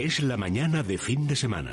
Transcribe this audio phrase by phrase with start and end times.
[0.00, 1.72] Es la mañana de fin de semana.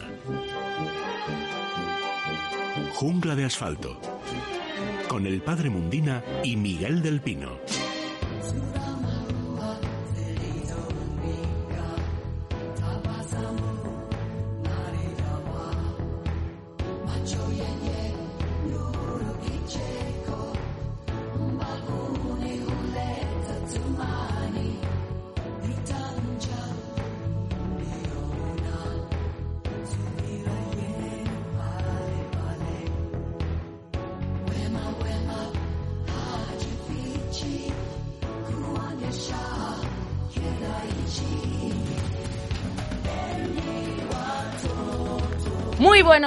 [2.96, 4.02] Jungla de asfalto.
[5.08, 7.58] Con el padre Mundina y Miguel del Pino.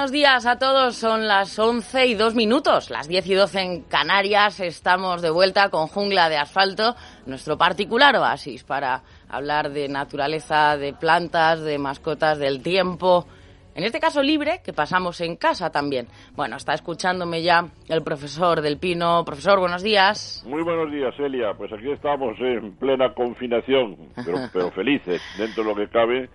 [0.01, 3.81] Buenos días a todos, son las 11 y 2 minutos, las 10 y 12 en
[3.83, 6.95] Canarias, estamos de vuelta con Jungla de Asfalto,
[7.27, 13.27] nuestro particular oasis para hablar de naturaleza, de plantas, de mascotas, del tiempo,
[13.75, 16.07] en este caso libre, que pasamos en casa también.
[16.35, 19.23] Bueno, está escuchándome ya el profesor del Pino.
[19.23, 20.43] Profesor, buenos días.
[20.47, 21.53] Muy buenos días, Elia.
[21.53, 26.27] Pues aquí estamos en plena confinación, pero, pero felices dentro de lo que cabe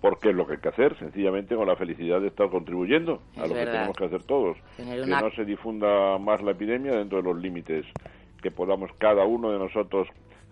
[0.00, 3.46] porque es lo que hay que hacer, sencillamente con la felicidad de estar contribuyendo a
[3.46, 4.56] lo que tenemos que hacer todos.
[4.76, 7.84] Que no se difunda más la epidemia dentro de los límites
[8.42, 10.08] que podamos cada uno de nosotros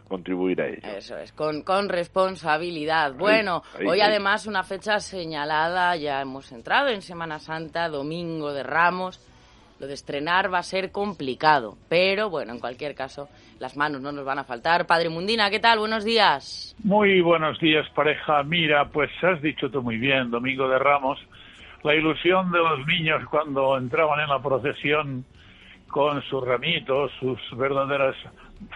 [0.09, 0.81] contribuir a ello.
[0.97, 3.15] Eso es, con, con responsabilidad.
[3.15, 9.21] bueno, hoy además una fecha señalada, ya hemos entrado en Semana Santa, Domingo de Ramos.
[9.81, 13.29] Lo de estrenar va a ser complicado, pero bueno, en cualquier caso,
[13.61, 14.89] las manos no nos van a faltar.
[14.89, 15.79] Padre Mundina, ¿qué tal?
[15.79, 16.75] Buenos días.
[16.83, 18.43] Muy buenos días, pareja.
[18.43, 21.21] Mira, pues has dicho tú muy bien, Domingo de Ramos,
[21.85, 25.25] la ilusión de los niños cuando entraban en la procesión
[25.87, 28.17] con sus ramitos, sus verdaderas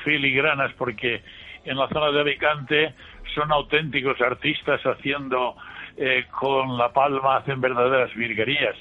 [0.04, 1.20] filigranas, porque
[1.64, 2.94] en la zona de Alicante
[3.34, 5.56] son auténticos artistas haciendo
[5.96, 8.76] eh, con la palma, hacen verdaderas virguerías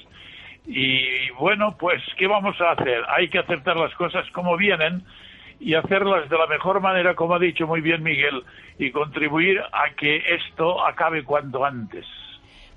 [0.66, 3.02] y bueno, pues, ¿qué vamos a hacer?
[3.08, 5.04] Hay que aceptar las cosas como vienen
[5.58, 8.44] y hacerlas de la mejor manera, como ha dicho muy bien Miguel,
[8.78, 12.06] y contribuir a que esto acabe cuanto antes.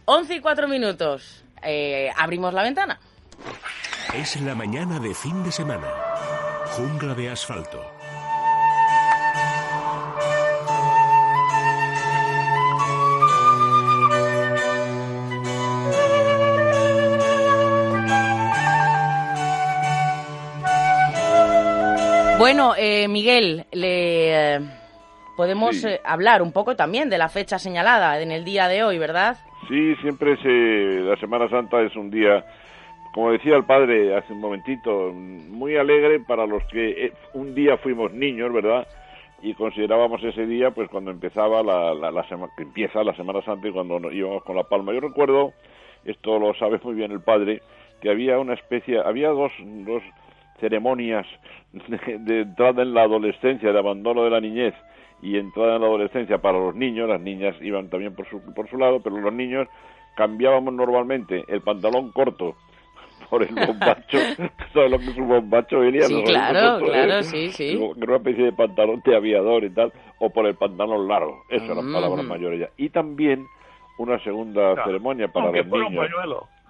[0.06, 1.44] 11 y 4 minutos.
[1.62, 3.00] Eh, abrimos la ventana.
[4.13, 5.88] Es la mañana de fin de semana.
[6.75, 7.93] Jungla de asfalto
[22.44, 24.59] Bueno, eh, Miguel, le eh,
[25.38, 28.98] podemos eh, hablar un poco también de la fecha señalada en el día de hoy,
[28.98, 29.38] ¿verdad?
[29.70, 32.44] Sí, siempre se, la Semana Santa es un día,
[33.14, 38.12] como decía el padre hace un momentito, muy alegre para los que un día fuimos
[38.12, 38.90] niños, ¿verdad?
[39.42, 42.25] Y considerábamos ese día, pues cuando empezaba la, la,
[42.58, 44.92] que empieza la Semana Santa y cuando íbamos con la palma.
[44.92, 45.54] Yo recuerdo,
[46.04, 47.62] esto lo sabe muy bien el padre,
[48.02, 50.04] que había una especie, había dos, dos
[50.59, 51.25] ceremonias
[51.74, 54.74] de, entrada en la adolescencia, de abandono de la niñez
[55.22, 58.69] y entrada en la adolescencia para los niños, las niñas iban también por su, por
[58.69, 59.68] su lado, pero los niños
[60.16, 62.56] cambiábamos normalmente el pantalón corto
[63.30, 64.18] por el bombacho,
[64.74, 66.03] ¿sabes lo que es un bombacho, Elia?
[66.03, 67.75] Sí, claro, claro, sí, sí.
[67.75, 71.86] Una especie de pantalón de aviador y tal, o por el pantalón largo, esas las
[71.86, 71.94] mm.
[71.94, 72.69] palabras mayores ya.
[72.78, 73.47] Y también
[73.97, 76.09] una segunda ceremonia para los niños.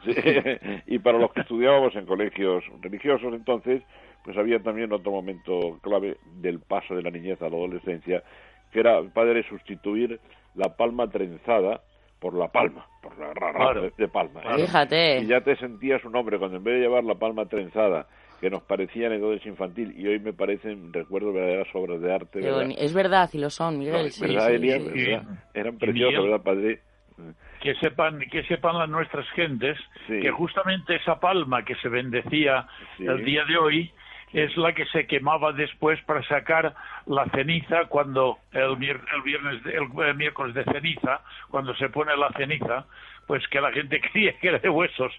[0.87, 3.83] y para los que estudiábamos en colegios religiosos entonces,
[4.23, 8.23] pues había también otro momento clave del paso de la niñez a la adolescencia,
[8.71, 10.19] que era, padre, sustituir
[10.55, 11.81] la palma trenzada
[12.19, 14.41] por la palma, por la rara de, palma.
[14.41, 14.65] ¿eh?
[14.65, 15.19] Fíjate.
[15.19, 18.07] Y ya te sentías un hombre cuando en vez de llevar la palma trenzada,
[18.39, 22.39] que nos parecían entonces infantil y hoy me parecen, recuerdo, verdaderas obras de arte.
[22.77, 24.09] Es verdad, y lo son, Miguel.
[25.53, 26.81] Eran preciosos, ¿verdad, padre?
[27.63, 32.67] Que sepan que sepan las nuestras gentes que justamente esa palma que se bendecía
[32.99, 33.91] el día de hoy
[34.33, 36.73] es la que se quemaba después para sacar
[37.05, 42.85] la ceniza cuando el, viernes, el miércoles de ceniza, cuando se pone la ceniza,
[43.27, 45.13] pues que la gente creía que era de huesos.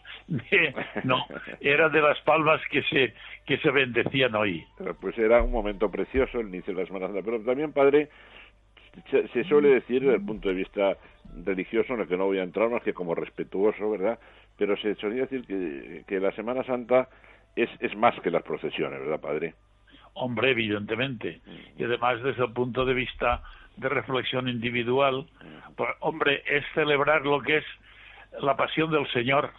[1.05, 1.25] no,
[1.61, 3.15] era de las palmas que se,
[3.47, 4.67] que se bendecían hoy.
[5.01, 7.09] Pues era un momento precioso el inicio de la Semana.
[7.25, 8.09] Pero también, padre,
[9.11, 10.97] se, suele decir desde el punto de vista
[11.45, 14.19] religioso, en el que no voy a entrar más que como respetuoso, ¿verdad?
[14.57, 17.09] Pero se suele decir que, que la Semana Santa
[17.57, 19.55] es, es más que las procesiones, ¿verdad, padre?
[20.15, 21.41] Hombre, evidentemente.
[21.77, 23.43] Y además, desde el punto de vista
[23.77, 25.27] de reflexión individual,
[25.77, 27.65] pues, hombre, es celebrar lo que es
[28.41, 29.51] la pasión del Señor,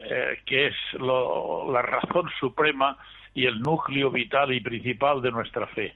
[0.00, 2.96] eh, que es la razón suprema
[3.34, 5.94] y el núcleo vital y principal de nuestra fe.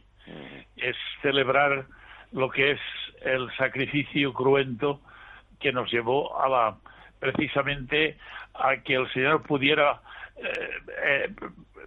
[0.77, 1.87] Es celebrar
[2.33, 2.81] lo que es
[3.23, 5.01] el sacrificio cruento
[5.61, 6.77] que nos llevó a la
[7.19, 8.19] precisamente
[8.55, 10.01] a que el Señor pudiera
[10.37, 10.71] eh,
[11.05, 11.35] eh,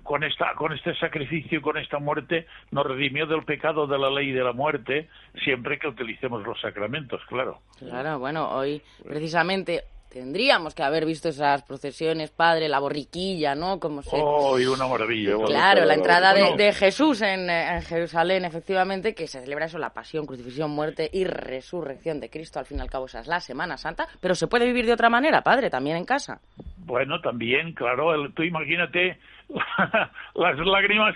[0.03, 4.31] con esta con este sacrificio con esta muerte nos redimió del pecado de la ley
[4.31, 5.09] de la muerte
[5.43, 7.59] siempre que utilicemos los sacramentos claro.
[7.79, 9.83] Claro bueno hoy precisamente
[10.15, 13.81] Tendríamos que haber visto esas procesiones, padre, la borriquilla, ¿no?
[13.81, 14.15] Como se...
[14.15, 15.33] ¡Oh, una maravilla!
[15.45, 17.49] Claro, la entrada de, Jesús en,
[17.81, 22.59] Jerusalén, efectivamente, que se celebra eso, la pasión, crucifixión, muerte y resurrección de Cristo.
[22.59, 24.07] Al fin y al cabo, esa es la Semana Santa.
[24.21, 26.39] Pero se puede vivir de otra manera, padre, también en casa.
[26.77, 28.31] Bueno, también, claro.
[28.33, 29.19] tú imagínate
[29.49, 31.13] las lágrimas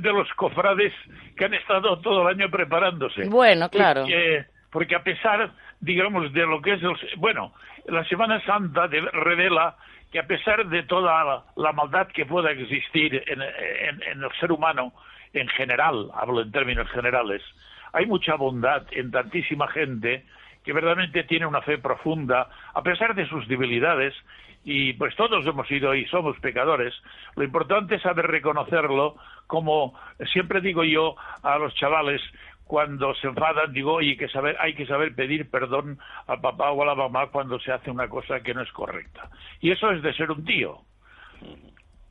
[0.00, 0.92] de los cofrades
[1.36, 3.24] que han estado todo el año preparándose.
[3.28, 4.06] Bueno, claro.
[4.78, 6.94] Porque a pesar, digamos, de lo que es el...
[7.16, 7.52] Bueno,
[7.86, 9.74] la Semana Santa revela
[10.12, 14.92] que a pesar de toda la, maldad que pueda existir en, el ser humano
[15.32, 17.42] en general, hablo en términos generales,
[17.92, 20.24] hay mucha bondad en tantísima gente
[20.64, 24.14] que verdaderamente tiene una fe profunda, a pesar de sus debilidades,
[24.64, 26.94] y pues todos hemos sido y somos pecadores.
[27.34, 29.16] Lo importante es saber reconocerlo,
[29.48, 29.98] como
[30.32, 32.22] siempre digo yo a los chavales,
[32.68, 36.82] cuando se enfadan, digo, hay que saber, hay que saber pedir perdón al papá o
[36.82, 39.30] a la mamá cuando se hace una cosa que no es correcta.
[39.60, 40.78] Y eso es de ser un tío.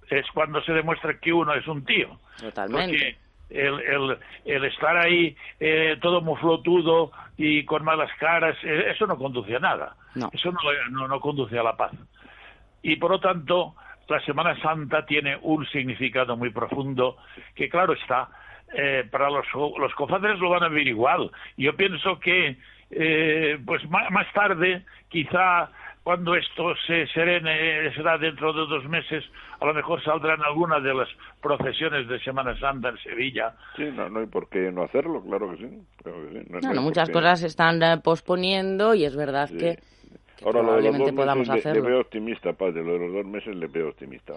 [0.10, 2.20] Es cuando se demuestra que uno es un tío.
[2.40, 3.18] Totalmente.
[3.52, 9.16] el, el, el, estar ahí eh, todo muflotudo y con malas caras, eh, eso no
[9.16, 9.96] conduce a nada.
[10.34, 11.92] Eso no, no, no conduce a la paz.
[12.82, 13.76] Y por lo tanto,
[14.08, 17.18] la Semana Santa tiene un significado muy profundo
[17.54, 18.30] que, claro está,
[18.74, 21.32] eh, para los, los cofadres lo van a vivir igual.
[21.56, 22.58] Yo pienso que,
[22.92, 25.70] eh, pues más, tarde, quizá
[26.04, 29.24] cuando esto se serene, será dentro de dos meses,
[29.60, 31.10] a lo mejor saldrán algunas de las
[31.42, 33.54] procesiones de Semana Santa en Sevilla.
[33.76, 35.82] Sí, no, no hay por qué no hacerlo, claro que sí.
[36.62, 39.80] Claro muchas cosas se están eh, posponiendo y es verdad que...
[40.46, 42.84] Ahora, lo de los dos meses le, veo optimista, padre.
[42.84, 44.34] Lo de los dos meses le veo optimista.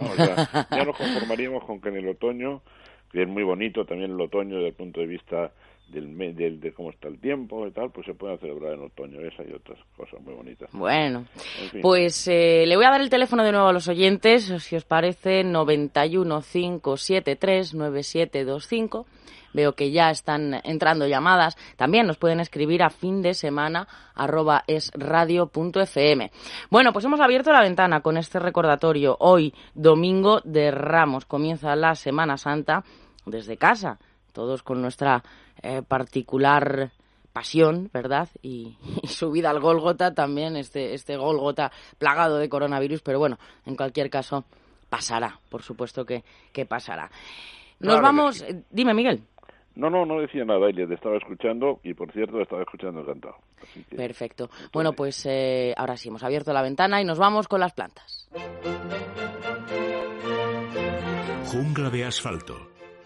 [0.71, 2.63] ya nos conformaríamos con que en el otoño
[3.11, 5.53] que es muy bonito también el otoño desde el punto de vista
[5.91, 9.21] del, del, de cómo está el tiempo y tal, pues se pueden celebrar en otoño
[9.21, 10.71] esa y otras cosas muy bonitas.
[10.73, 11.27] Bueno,
[11.83, 14.85] pues eh, le voy a dar el teléfono de nuevo a los oyentes, si os
[14.85, 19.07] parece, 91 573 9725
[19.53, 21.57] Veo que ya están entrando llamadas.
[21.77, 26.31] También nos pueden escribir a fin de semana arroba esradio.fm.
[26.71, 29.17] Bueno, pues hemos abierto la ventana con este recordatorio.
[29.19, 32.85] Hoy, domingo de Ramos, comienza la Semana Santa
[33.27, 33.99] desde casa,
[34.33, 35.23] todos con nuestra
[35.63, 36.91] eh, particular
[37.33, 38.29] pasión, ¿verdad?
[38.43, 44.11] Y, subida al Golgota también, este, este Golgota plagado de coronavirus, pero bueno, en cualquier
[44.11, 44.45] caso,
[44.89, 47.11] pasará, por supuesto que, que pasará.
[47.79, 49.23] Nos vamos, dime Miguel.
[49.77, 53.37] No, no, no decía nada, y le estaba escuchando y por cierto estaba escuchando encantado.
[53.97, 54.51] Perfecto.
[54.73, 58.29] Bueno, pues eh, ahora sí, hemos abierto la ventana y nos vamos con las plantas.
[61.47, 62.57] Jungla de asfalto,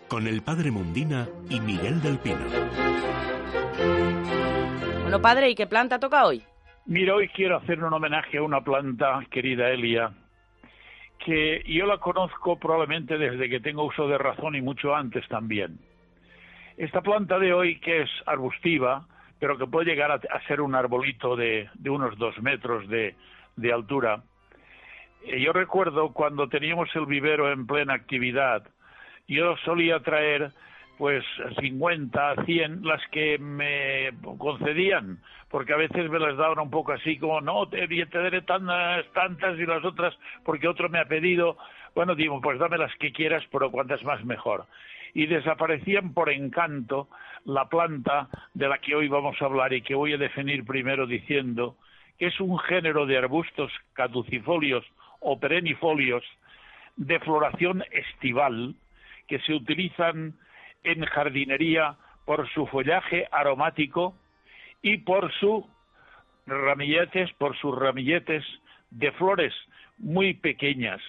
[0.08, 2.46] con el padre Mundina y Miguel del Pino.
[5.02, 6.42] Bueno, padre, ¿y qué planta toca hoy?
[6.86, 10.12] Mira, hoy quiero hacer un homenaje a una planta, querida Elia,
[11.24, 15.78] que yo la conozco probablemente desde que tengo uso de razón y mucho antes también.
[16.76, 19.06] Esta planta de hoy, que es arbustiva,
[19.38, 23.14] pero que puede llegar a, ser un arbolito de, unos dos metros de,
[23.72, 24.22] altura,
[25.24, 28.66] eh, yo recuerdo cuando teníamos el vivero en plena actividad,
[29.28, 30.50] yo solía traer
[30.98, 31.24] pues
[31.60, 35.18] 50, 100 las que me concedían,
[35.50, 39.04] porque a veces me las daban un poco así como, no, te, te daré tantas,
[39.12, 41.56] tantas y las otras porque otro me ha pedido.
[41.94, 44.66] Bueno, digo, pues dame las que quieras, pero cuantas más mejor
[45.14, 47.08] y desaparecían por encanto
[47.44, 51.06] la planta de la que hoy vamos a hablar y que voy a definir primero
[51.06, 51.76] diciendo
[52.18, 54.84] que es un género de arbustos caducifolios
[55.20, 56.24] o perennifolios
[56.96, 58.74] de floración estival
[59.26, 60.34] que se utilizan
[60.82, 64.14] en jardinería por su follaje aromático
[64.82, 65.64] y por sus
[66.46, 68.44] ramilletes, por sus ramilletes
[68.90, 69.54] de flores
[69.98, 71.00] muy pequeñas,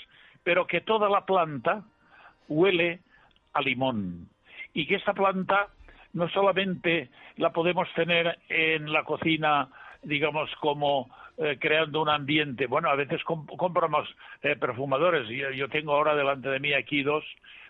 [0.44, 1.84] pero que toda la planta
[2.48, 3.00] huele
[3.54, 4.30] a limón
[4.74, 5.70] y que esta planta
[6.14, 9.68] no solamente la podemos tener en la cocina,
[10.04, 12.68] digamos, como eh, creando un ambiente.
[12.68, 14.08] Bueno, a veces compramos
[14.42, 15.28] eh, perfumadores.
[15.28, 17.26] Yo, yo, tengo ahora delante de mí aquí dos,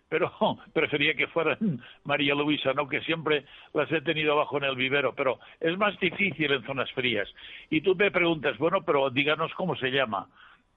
[0.09, 0.31] pero
[0.73, 5.13] prefería que fueran María Luisa, no que siempre las he tenido abajo en el vivero.
[5.15, 7.27] Pero es más difícil en zonas frías.
[7.69, 10.27] Y tú me preguntas, bueno, pero díganos cómo se llama.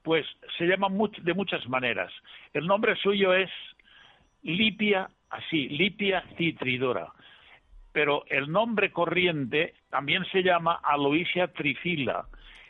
[0.03, 0.25] Pues
[0.57, 0.87] se llama
[1.21, 2.11] de muchas maneras.
[2.53, 3.49] El nombre suyo es
[4.43, 7.11] Lipia, así, Lipia citridora.
[7.91, 12.27] Pero el nombre corriente también se llama Aloisia trifila,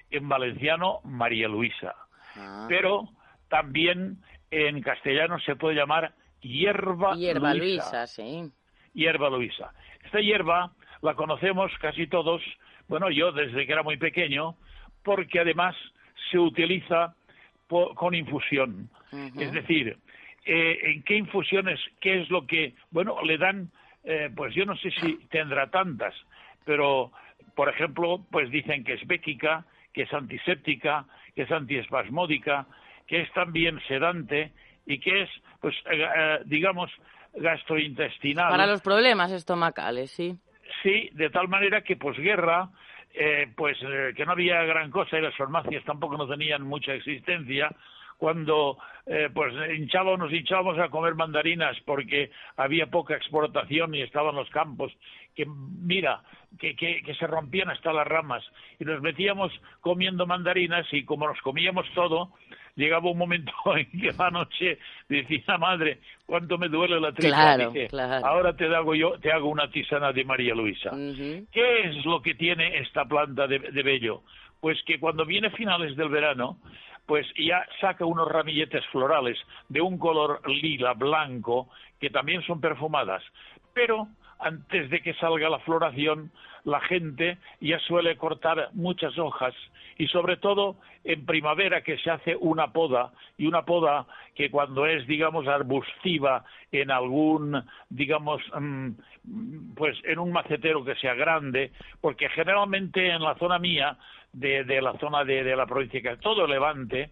[0.09, 1.93] en valenciano María Luisa.
[2.35, 2.65] Ah.
[2.67, 3.09] Pero
[3.49, 4.17] también
[4.49, 8.07] en castellano se puede llamar hierba, hierba Luisa.
[8.07, 8.51] sí.
[8.93, 9.73] Hierba Luisa.
[10.03, 12.41] Esta hierba la conocemos casi todos,
[12.87, 14.55] bueno, yo desde que era muy pequeño,
[15.03, 15.75] porque además
[16.31, 17.15] se utiliza
[17.67, 18.89] con infusión.
[19.37, 19.97] Es decir,
[20.45, 23.71] eh, ¿en qué infusiones, qué es lo que, bueno, le dan,
[24.03, 26.13] eh, pues yo no sé si tendrá tantas,
[26.65, 27.11] pero,
[27.55, 31.05] por ejemplo, pues dicen que es béquica, que es antiséptica,
[31.35, 32.67] que es antiespasmódica,
[33.07, 34.51] que es también sedante
[34.89, 35.29] y que es,
[35.61, 36.91] pues, eh, digamos,
[37.35, 38.49] gastrointestinal.
[38.49, 40.35] Para los problemas estomacales, sí.
[40.81, 42.69] Sí, de tal manera que posguerra,
[43.55, 43.77] pues
[44.15, 47.69] que no había gran cosa y las farmacias tampoco no tenían mucha existencia,
[48.19, 54.35] cuando eh, pues hinchábamos, nos hinchábamos a comer mandarinas porque había poca exportación y estaban
[54.35, 54.91] los campos
[55.33, 56.21] que mira
[56.59, 58.43] que, que, que, se rompían hasta las ramas.
[58.77, 62.33] Y nos metíamos comiendo mandarinas y como nos comíamos todo
[62.75, 67.57] llegaba un momento en que la noche decía madre cuánto me duele la tripa
[68.23, 70.91] ahora te hago yo te hago una tisana de María Luisa
[71.51, 74.21] qué es lo que tiene esta planta de, de bello
[74.61, 76.57] pues que cuando viene finales del verano
[77.09, 79.35] pues ya saca unos ramilletes florales
[79.67, 81.67] de un color lila, blanco,
[81.99, 83.23] que también son perfumadas.
[83.73, 86.31] Pero antes de que salga la floración,
[86.65, 89.55] la gente ya suele cortar muchas hojas
[89.97, 94.85] y sobre todo en primavera que se hace una poda y una poda que cuando
[94.85, 98.89] es digamos arbustiva en algún digamos mm,
[99.75, 103.97] pues en un macetero que sea grande porque generalmente en la zona mía
[104.33, 107.11] de, la zona de, la provincia, que es todo Levante,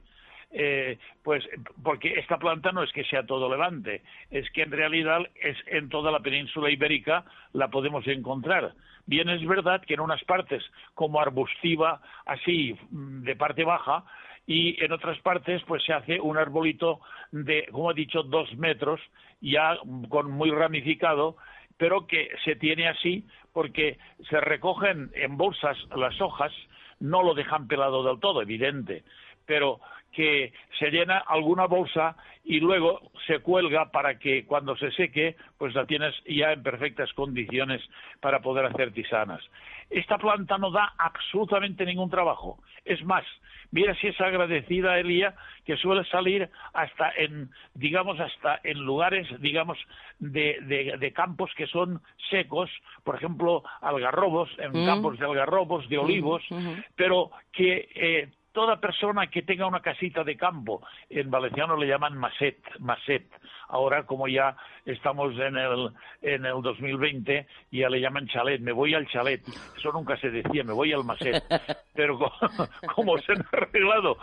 [0.52, 1.44] eh, pues
[1.84, 5.90] porque esta planta no es que sea todo Levante, es que en realidad es en
[5.90, 8.74] toda la península ibérica la podemos encontrar.
[9.06, 14.04] Bien es verdad que en unas partes como arbustiva, así de parte baja,
[14.46, 19.02] y en otras partes pues se hace un arbolito de, como he dicho, dos metros,
[19.42, 19.78] ya
[20.10, 21.36] con muy ramificado,
[21.78, 23.98] pero que se tiene así porque
[24.30, 26.52] se recogen en bolsas las hojas,
[27.00, 29.04] no lo dejan pelado del todo, evidente,
[29.48, 29.80] pero
[30.12, 35.74] que se llena alguna bolsa y luego se cuelga para que cuando se seque, pues
[35.75, 37.82] la tienes ya en perfectas condiciones
[38.22, 39.42] para poder hacer tisanas.
[39.89, 42.60] Esta planta no da absolutamente ningún trabajo.
[42.84, 43.25] Es más,
[43.72, 45.36] mira si es agradecida Elía,
[45.66, 49.77] que suele salir hasta en, digamos, hasta en lugares, digamos,
[50.20, 50.58] de,
[51.00, 52.70] de, campos que son secos,
[53.04, 54.86] por ejemplo, algarrobos, en mm.
[54.86, 56.44] campos de algarrobos, de olivos,
[56.96, 62.18] pero que eh, toda persona que tenga una casita de campo, en valenciano le llaman
[62.18, 63.24] maset, maset.
[63.68, 65.92] Ahora, como ya estamos en el,
[66.24, 69.44] en el 2020, ya le llaman chalet, me voy al chalet.
[69.78, 71.44] Eso nunca se decía, me voy al maset.
[71.94, 72.18] Pero
[72.96, 74.18] como, se han arreglado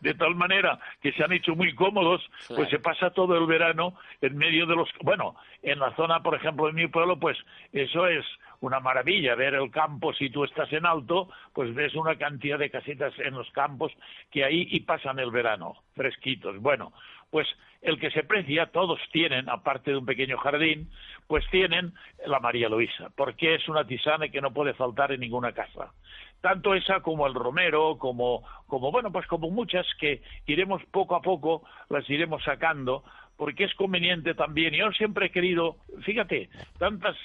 [0.00, 3.94] de tal manera que se han hecho muy cómodos, pues se pasa todo el verano
[4.20, 4.88] en medio de los...
[5.02, 7.36] Bueno, en la zona, por ejemplo, de mi pueblo, pues
[7.72, 8.24] eso es
[8.60, 12.70] una maravilla ver el campo si tú estás en alto, pues ves una cantidad de
[12.70, 13.92] casitas en los campos
[14.30, 16.60] que ahí y pasan el verano, fresquitos.
[16.60, 16.92] Bueno,
[17.30, 17.48] pues
[17.82, 20.90] el que se precia, todos tienen, aparte de un pequeño jardín,
[21.26, 21.92] pues tienen
[22.26, 25.92] la María Luisa, porque es una tisana que no puede faltar en ninguna casa.
[26.40, 31.22] Tanto esa como el romero, como, como bueno, pues como muchas que iremos poco a
[31.22, 33.04] poco, las iremos sacando,
[33.36, 34.74] porque es conveniente también.
[34.74, 37.16] Yo siempre he querido, fíjate, tantas,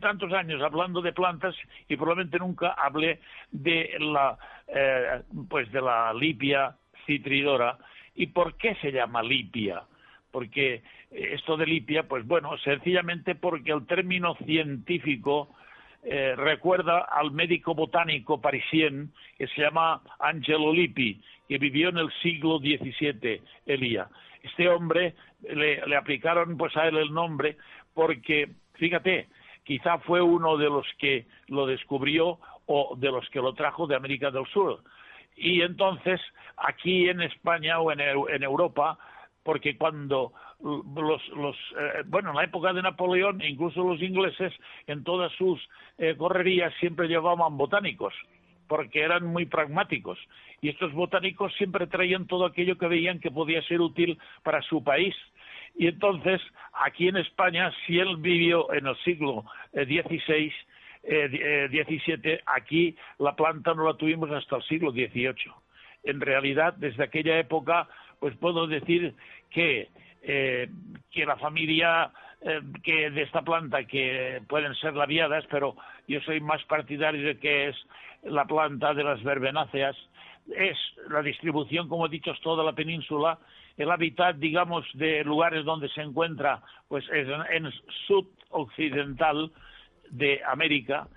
[0.00, 1.54] tantos años hablando de plantas
[1.88, 4.38] y probablemente nunca hablé de la,
[4.68, 6.76] eh, pues de la lipia
[7.06, 7.78] citridora.
[8.14, 9.82] ¿Y por qué se llama lipia?
[10.30, 15.54] Porque esto de lipia, pues bueno, sencillamente porque el término científico
[16.02, 22.10] eh, recuerda al médico botánico parisien que se llama Angelo Lippi, que vivió en el
[22.22, 24.08] siglo XVII, Elía.
[24.42, 27.56] Este hombre le, le aplicaron pues a él el nombre
[27.94, 29.28] porque, fíjate,
[29.64, 33.96] quizá fue uno de los que lo descubrió o de los que lo trajo de
[33.96, 34.80] América del Sur.
[35.36, 36.20] Y entonces,
[36.56, 38.98] aquí en España o en, en Europa,
[39.42, 40.32] porque cuando
[40.62, 44.52] los, los eh, bueno, en la época de Napoleón, incluso los ingleses,
[44.86, 45.60] en todas sus
[45.98, 48.14] eh, correrías siempre llevaban botánicos,
[48.70, 50.16] porque eran muy pragmáticos.
[50.62, 54.84] Y estos botánicos siempre traían todo aquello que veían que podía ser útil para su
[54.84, 55.12] país.
[55.76, 56.40] Y entonces,
[56.72, 60.52] aquí en España, si él vivió en el siglo XVI,
[61.02, 65.50] eh, XVII, aquí la planta no la tuvimos hasta el siglo XVIII.
[66.04, 67.88] En realidad, desde aquella época,
[68.20, 69.14] pues puedo decir
[69.50, 69.88] que
[70.22, 70.68] eh,
[71.10, 72.12] que la familia
[72.42, 75.76] eh, que de esta planta que pueden ser labiadas, pero
[76.08, 77.76] yo soy más partidario de que es
[78.22, 79.96] la planta de las verbenáceas,
[80.56, 80.76] es
[81.08, 83.38] la distribución, como he dicho, es toda la península,
[83.76, 87.72] el hábitat, digamos, de lugares donde se encuentra, pues es en, en
[88.06, 89.50] sudoccidental
[90.10, 91.08] de América,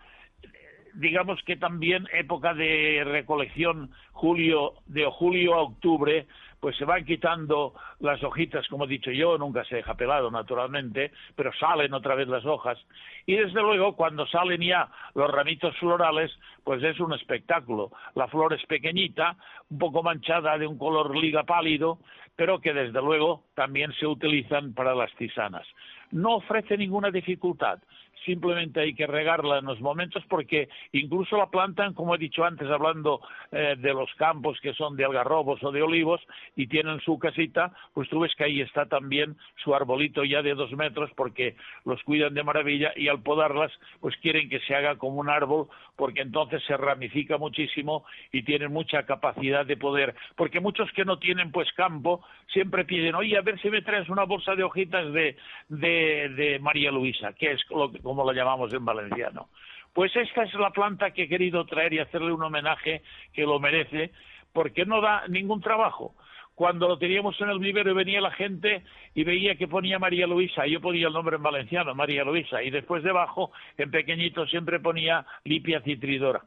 [0.94, 6.28] digamos que también época de recolección julio de julio a octubre
[6.64, 11.12] pues se van quitando las hojitas, como he dicho yo, nunca se deja pelado naturalmente,
[11.36, 12.78] pero salen otra vez las hojas.
[13.26, 16.32] Y desde luego, cuando salen ya los ramitos florales,
[16.64, 17.92] pues es un espectáculo.
[18.16, 19.36] La flor es pequeñita,
[19.72, 22.00] un poco manchada de un color liga pálido,
[22.38, 25.68] pero que desde luego también se utilizan para las tisanas.
[26.12, 27.80] No ofrece ninguna dificultad
[28.26, 32.70] simplemente hay que regarla en los momentos porque incluso la plantan, como he dicho antes,
[32.70, 36.22] hablando eh, de los campos que son de algarrobos o de olivos
[36.56, 40.54] y tienen su casita, pues tú ves que ahí está también su arbolito ya de
[40.54, 44.96] dos metros porque los cuidan de maravilla y al podarlas pues quieren que se haga
[44.98, 50.60] como un árbol porque entonces se ramifica muchísimo y tienen mucha capacidad de poder, porque
[50.60, 54.24] muchos que no tienen pues campo siempre piden, oye, a ver si me traes una
[54.24, 55.36] bolsa de hojitas de,
[55.70, 59.50] de, de María Luisa, que es lo, como la llamamos en valenciano.
[59.92, 63.02] Pues esta es la planta que he querido traer y hacerle un homenaje
[63.34, 64.12] que lo merece,
[64.52, 66.14] porque no da ningún trabajo
[66.56, 68.84] cuando lo teníamos en el vivero y venía la gente
[69.16, 72.70] y veía que ponía María Luisa, yo ponía el nombre en valenciano, María Luisa, y
[72.70, 76.44] después debajo, en pequeñito, siempre ponía Lipia Citridora.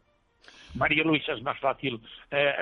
[0.77, 2.55] María Luisa es más fácil eh,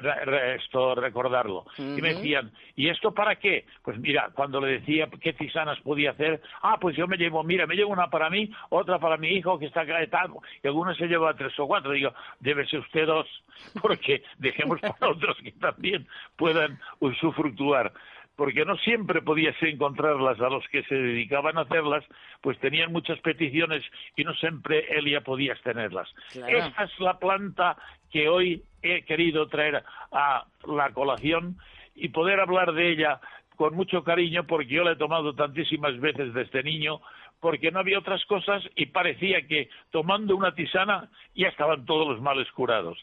[0.58, 1.64] esto recordarlo.
[1.78, 3.66] Y me decían, ¿y esto para qué?
[3.82, 7.66] Pues mira, cuando le decía qué tisanas podía hacer, ah, pues yo me llevo, mira,
[7.66, 10.30] me llevo una para mí, otra para mi hijo que está acá de tal,
[10.62, 11.92] y algunos se lleva tres o cuatro.
[11.92, 13.26] Digo, debe ser usted dos,
[13.82, 17.92] porque dejemos para otros que también puedan usufructuar
[18.36, 22.04] porque no siempre podías encontrarlas a los que se dedicaban a hacerlas,
[22.40, 23.82] pues tenían muchas peticiones
[24.16, 26.08] y no siempre Elia podías tenerlas.
[26.34, 27.76] Esa es la planta
[28.10, 31.56] que hoy he querido traer a la colación
[31.94, 33.20] y poder hablar de ella
[33.56, 37.00] con mucho cariño porque yo la he tomado tantísimas veces desde niño
[37.40, 42.20] porque no había otras cosas y parecía que tomando una tisana ya estaban todos los
[42.20, 42.98] males curados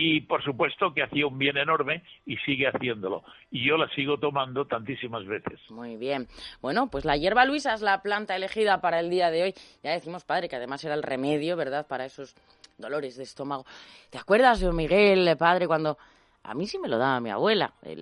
[0.00, 3.24] y por supuesto que hacía un bien enorme y sigue haciéndolo.
[3.50, 5.58] Y yo la sigo tomando tantísimas veces.
[5.70, 6.28] Muy bien.
[6.62, 9.54] Bueno, pues la hierba luisa es la planta elegida para el día de hoy.
[9.82, 12.36] Ya decimos, padre, que además era el remedio, ¿verdad?, para esos
[12.76, 13.66] dolores de estómago.
[14.10, 15.98] ¿Te acuerdas, Miguel, padre, cuando
[16.42, 17.72] a mí sí me lo daba mi abuela.
[17.82, 17.96] Eh,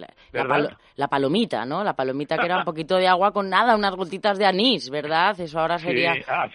[0.97, 1.83] la, palomita, ¿no?
[1.83, 5.39] La palomita que era un poquito de agua con nada, unas gotitas de anís, ¿verdad?
[5.41, 6.49] Eso ahora sería ah,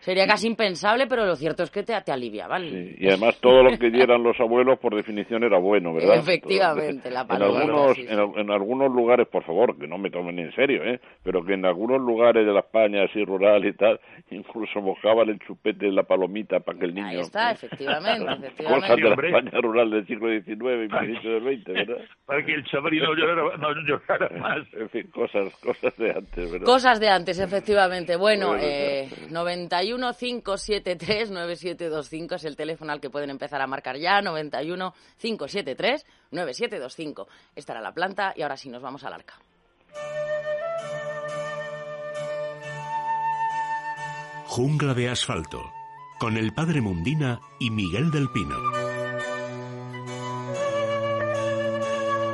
[0.00, 2.96] sería casi impensable, pero lo cierto es que te, te alivia, ¿vale?
[2.98, 6.16] Y además todo lo que dieran los abuelos, por definición, era bueno, ¿verdad?
[6.16, 7.64] Efectivamente, la palomita.
[7.64, 7.98] En algunos,
[8.38, 11.00] en, algunos lugares, por favor, que no me tomen en serio, ¿eh?
[11.22, 14.00] Pero que en algunos lugares de la España así rural y tal,
[14.30, 17.06] incluso mojaban el chupete de la palomita para que el niño...
[17.06, 18.58] Ahí está, efectivamente, efectivamente.
[18.88, 21.64] Cosas de la España rural del siglo XIX y
[22.26, 24.66] Para que el chavalín no llorara, más.
[24.72, 26.66] En fin, cosas, cosas de antes, ¿verdad?
[26.66, 28.16] Cosas de antes, efectivamente.
[28.16, 34.20] Bueno, eh, 91 573 9725 es el teléfono al que pueden empezar a marcar ya.
[34.20, 37.28] 91 573 9725.
[37.54, 39.34] Esta era la planta y ahora sí nos vamos al arca.
[44.46, 45.60] Jungla de asfalto,
[46.18, 48.77] con el padre Mundina y Miguel del Pino.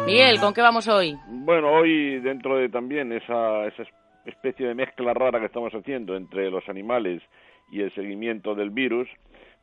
[0.07, 1.17] Miguel, ¿con qué vamos hoy?
[1.27, 3.85] Bueno, hoy dentro de también esa, esa
[4.27, 7.23] especie de mezcla rara que estamos haciendo entre los animales
[7.73, 9.09] y el seguimiento del virus,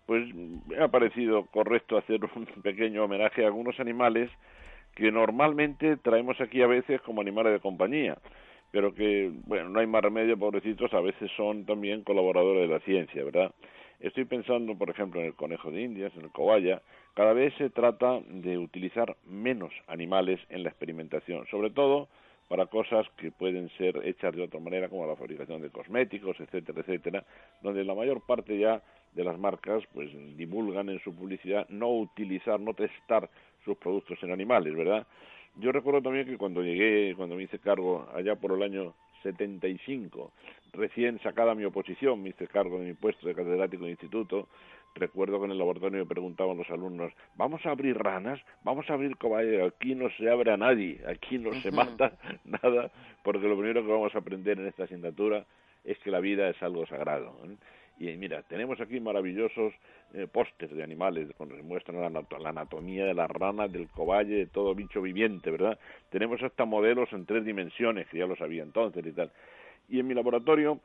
[0.08, 4.32] pues me ha parecido correcto hacer un pequeño homenaje a algunos animales
[4.96, 8.18] que normalmente traemos aquí a veces como animales de compañía,
[8.72, 12.80] pero que, bueno, no hay más remedio, pobrecitos, a veces son también colaboradores de la
[12.82, 13.52] ciencia, ¿verdad?
[14.02, 16.82] Estoy pensando, por ejemplo, en el conejo de Indias, en el cobaya.
[17.14, 22.08] Cada vez se trata de utilizar menos animales en la experimentación, sobre todo
[22.48, 26.82] para cosas que pueden ser hechas de otra manera, como la fabricación de cosméticos, etcétera,
[26.82, 27.26] etcétera,
[27.62, 28.82] donde la mayor parte ya
[29.14, 33.30] de las marcas pues divulgan en su publicidad no utilizar, no testar
[33.64, 35.06] sus productos en animales, ¿verdad?
[35.58, 40.32] Yo recuerdo también que cuando llegué, cuando me hice cargo allá por el año 75,
[40.74, 44.48] recién sacada mi oposición, me hice cargo de mi puesto de catedrático de instituto,
[44.96, 48.40] recuerdo que en el laboratorio me preguntaban los alumnos, ¿vamos a abrir ranas?
[48.64, 49.74] ¿Vamos a abrir cobayas?
[49.74, 52.14] Aquí no se abre a nadie, aquí no se mata
[52.46, 52.92] nada,
[53.24, 55.46] porque lo primero que vamos a aprender en esta asignatura
[55.84, 57.38] es que la vida es algo sagrado.
[57.46, 57.56] ¿eh?
[58.00, 59.74] Y mira, tenemos aquí maravillosos
[60.14, 64.46] eh, pósters de animales cuando se muestran la, anatomía de las ranas, del cobaye, de
[64.48, 65.78] todo bicho viviente, ¿verdad?
[66.10, 69.32] Tenemos hasta modelos en tres dimensiones, que ya lo sabía entonces y tal.
[69.88, 70.80] Y en mi laboratorio,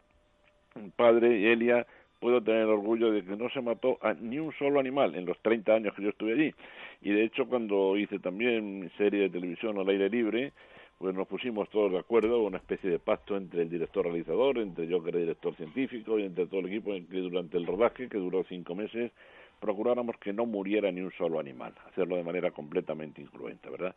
[0.97, 1.87] padre Elia,
[2.21, 5.39] puedo tener orgullo de que no se mató a ni un solo animal en los
[5.41, 6.55] 30 años que yo estuve allí.
[7.03, 10.53] Y de hecho, cuando hice también mi serie de televisión al aire libre,
[10.99, 14.87] pues nos pusimos todos de acuerdo, una especie de pacto entre el director realizador, entre
[14.87, 18.19] yo que era director científico y entre todo el equipo que durante el rodaje, que
[18.19, 19.13] duró cinco meses,
[19.61, 23.95] procuráramos que no muriera ni un solo animal, hacerlo de manera completamente incruenta, ¿verdad?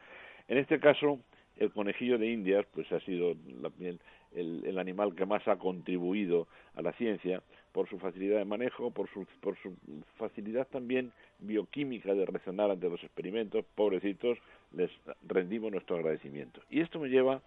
[0.48, 1.20] En este caso,
[1.58, 4.00] el conejillo de Indias, pues ha sido el,
[4.34, 9.10] el, animal que más ha contribuido a la ciencia por su facilidad de manejo, por
[9.10, 9.74] su, por su
[10.18, 14.38] facilidad también bioquímica de reaccionar ante los experimentos, pobrecitos,
[14.74, 14.92] les
[15.28, 16.62] rendimos nuestro agradecimiento.
[16.70, 17.42] Y esto me lleva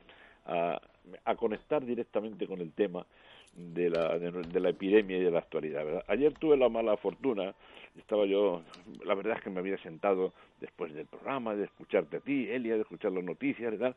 [0.47, 0.81] a,
[1.25, 3.07] a conectar directamente con el tema
[3.55, 6.05] de la, de, la epidemia y de la actualidad.
[6.09, 7.55] Ayer tuve la mala fortuna,
[7.99, 8.63] estaba yo,
[9.05, 12.77] la verdad es que me había sentado después del programa, de escucharte a ti, Elia,
[12.77, 13.95] de escuchar las noticias y tal,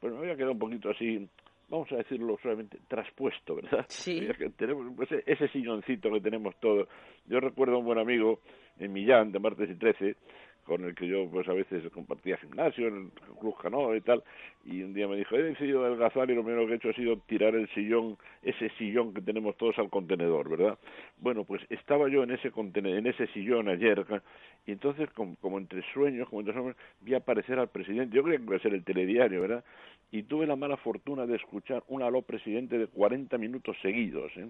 [0.00, 1.28] pues me había quedado un poquito así,
[1.68, 3.86] vamos a decirlo suavemente, traspuesto, ¿verdad?
[3.88, 4.26] Sí.
[4.56, 6.88] Tenemos pues, ese silloncito que tenemos todos.
[7.26, 8.40] Yo recuerdo a un buen amigo
[8.78, 10.16] en Millán, de martes y 13,
[10.66, 14.22] con el que yo pues a veces compartía gimnasio en el Club Canoa y tal,
[14.64, 16.94] y un día me dijo, he decidido adelgazar y lo primero que he hecho ha
[16.94, 20.78] sido tirar el sillón, ese sillón que tenemos todos al contenedor, ¿verdad?
[21.18, 24.04] Bueno, pues estaba yo en ese contenedor, en ese sillón ayer,
[24.66, 28.44] y entonces como, entre sueños, como entre sueños, vi aparecer al presidente, yo creía que
[28.44, 29.64] iba a ser el telediario, ¿verdad?
[30.10, 34.48] Y tuve la mala fortuna de escuchar un aló presidente de 40 minutos seguidos, ¿eh?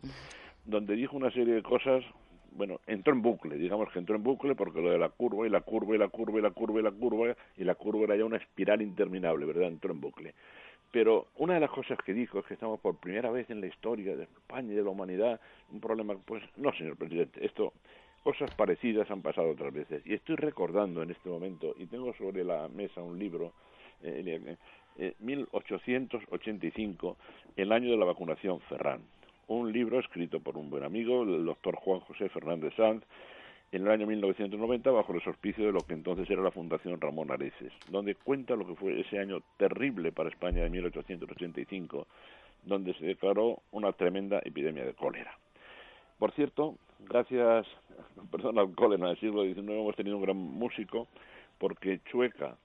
[0.65, 2.05] donde dijo una serie de cosas
[2.57, 5.51] bueno, entró en bucle, digamos que entró en bucle porque lo de la curva y
[5.51, 8.17] la curva y la curva y la curva y la curva y la curva era
[8.17, 9.69] ya una espiral interminable, ¿verdad?
[9.69, 10.35] Entró en bucle.
[10.91, 13.67] Pero una de las cosas que dijo es que estamos por primera vez en la
[13.67, 15.41] historia de España y de la humanidad,
[15.71, 17.73] un problema, pues no, señor presidente, esto,
[18.23, 20.03] cosas parecidas han pasado otras veces.
[20.07, 23.53] Y estoy recordando en este momento, y tengo sobre la mesa un libro,
[24.03, 24.57] eh,
[24.99, 27.17] eh, 1885,
[27.57, 29.03] el año de la vacunación, Ferran
[29.49, 33.05] un libro escrito por un buen amigo, el doctor Juan José Fernández Sanz,
[33.73, 37.31] en el año 1990 bajo los auspicios de lo que entonces era la Fundación Ramón
[37.31, 42.07] Areces, donde cuenta lo que fue ese año terrible para España de 1885,
[42.65, 45.37] donde se declaró una tremenda epidemia de cólera.
[46.19, 47.67] Por cierto, gracias,
[48.31, 51.09] perdón, al cólera del siglo XIX hemos tenido un gran músico,
[51.59, 52.57] porque Chueca,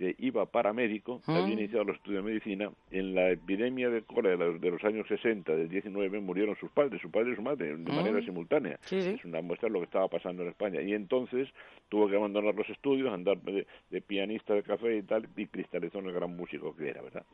[0.00, 1.52] que iba paramédico, había mm.
[1.52, 5.68] iniciado los estudios de medicina, en la epidemia de cólera de los años 60, del
[5.68, 8.80] 19, murieron sus padres, su padre y su madre, de manera simultánea.
[8.90, 10.80] Es una muestra de lo que estaba pasando en España.
[10.80, 11.50] Y entonces
[11.90, 13.66] tuvo que abandonar los estudios, andar de,
[14.00, 17.26] pianista de café y tal, y cristalizó en el gran músico que era, ¿verdad?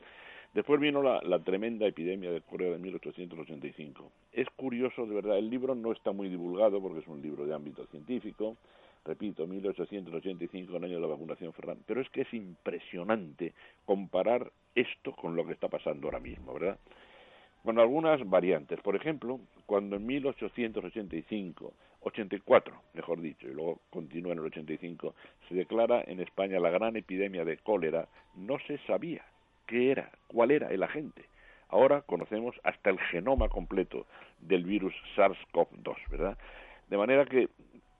[0.52, 4.10] Después vino la, la, tremenda epidemia de cólera de 1885.
[4.32, 7.54] Es curioso, de verdad, el libro no está muy divulgado porque es un libro de
[7.54, 8.56] ámbito científico,
[9.06, 15.12] repito, 1885, el año de la vacunación Ferran, pero es que es impresionante comparar esto
[15.12, 16.78] con lo que está pasando ahora mismo, ¿verdad?
[17.64, 18.80] Con algunas variantes.
[18.80, 25.14] Por ejemplo, cuando en 1885, 84, mejor dicho, y luego continúa en el 85,
[25.48, 29.24] se declara en España la gran epidemia de cólera, no se sabía
[29.66, 31.24] qué era, cuál era el agente.
[31.68, 34.06] Ahora conocemos hasta el genoma completo
[34.40, 36.38] del virus SARS-CoV-2, ¿verdad?
[36.88, 37.48] De manera que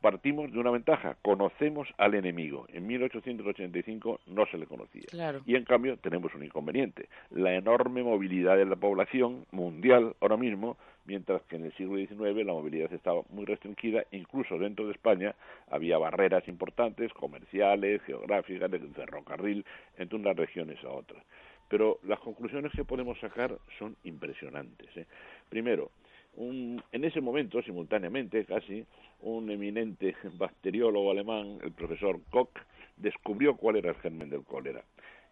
[0.06, 2.68] partimos de una ventaja, conocemos al enemigo.
[2.72, 5.02] En 1885 no se le conocía.
[5.44, 10.76] Y en cambio tenemos un inconveniente, la enorme movilidad de la población mundial ahora mismo,
[11.06, 15.34] mientras que en el siglo XIX la movilidad estaba muy restringida, incluso dentro de España
[15.68, 19.64] había barreras importantes, comerciales, geográficas, de ferrocarril,
[19.98, 21.20] entre unas regiones a otras.
[21.68, 24.96] Pero las conclusiones que podemos sacar son impresionantes.
[24.96, 25.06] ¿eh?
[25.48, 25.90] Primero,
[26.36, 28.84] un, en ese momento, simultáneamente casi,
[29.20, 32.50] un eminente bacteriólogo alemán, el profesor Koch,
[32.96, 34.82] descubrió cuál era el germen del cólera.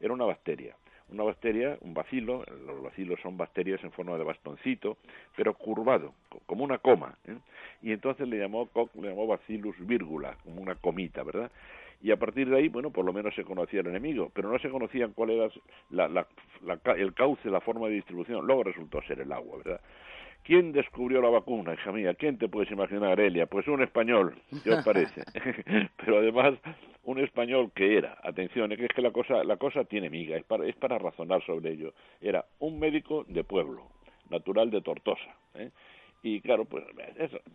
[0.00, 0.76] Era una bacteria,
[1.10, 4.96] una bacteria, un bacilo, los bacilos son bacterias en forma de bastoncito,
[5.36, 6.14] pero curvado,
[6.46, 7.36] como una coma, ¿eh?
[7.82, 11.50] y entonces le llamó le llamó bacillus vírgula, como una comita, ¿verdad?
[12.02, 14.58] Y a partir de ahí, bueno, por lo menos se conocía el enemigo, pero no
[14.58, 15.48] se conocían cuál era
[16.96, 18.46] el cauce, la forma de distribución.
[18.46, 19.80] Luego resultó ser el agua, ¿verdad?
[20.44, 22.12] ¿Quién descubrió la vacuna, hija mía?
[22.14, 23.46] ¿Quién te puedes imaginar, Elia?
[23.46, 25.22] Pues un español, ¿qué os parece?
[25.96, 26.54] Pero además,
[27.04, 30.66] un español que era, atención, es que la cosa, la cosa tiene miga, es para,
[30.66, 31.94] es para razonar sobre ello.
[32.20, 33.88] Era un médico de pueblo,
[34.28, 35.70] natural de Tortosa, ¿eh?
[36.26, 36.82] Y claro, pues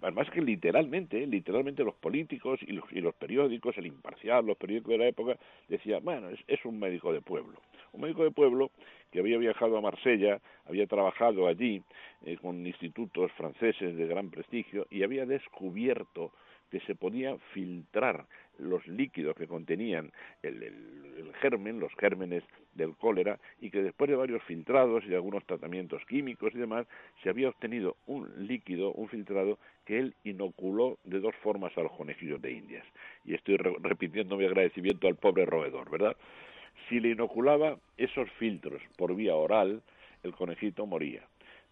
[0.04, 4.92] además que literalmente, literalmente los políticos y los, y los periódicos, el imparcial, los periódicos
[4.92, 7.60] de la época, decían, bueno, es, es un médico de pueblo.
[7.94, 8.70] Un médico de pueblo
[9.12, 11.82] que había viajado a Marsella, había trabajado allí
[12.24, 16.32] eh, con institutos franceses de gran prestigio y había descubierto
[16.70, 18.26] que se podía filtrar
[18.60, 20.12] los líquidos que contenían
[20.44, 25.46] el, germen, los gérmenes del cólera, y que después de varios filtrados y de algunos
[25.46, 26.88] tratamientos químicos y demás,
[27.24, 31.92] se había obtenido un líquido, un filtrado, que él inoculó de dos formas a los
[31.94, 32.86] conejillos de Indias.
[33.26, 36.16] Y estoy repitiendo mi agradecimiento al pobre roedor, ¿verdad?
[36.88, 39.82] Si le inoculaba esos filtros por vía oral,
[40.24, 41.24] el conejito moría.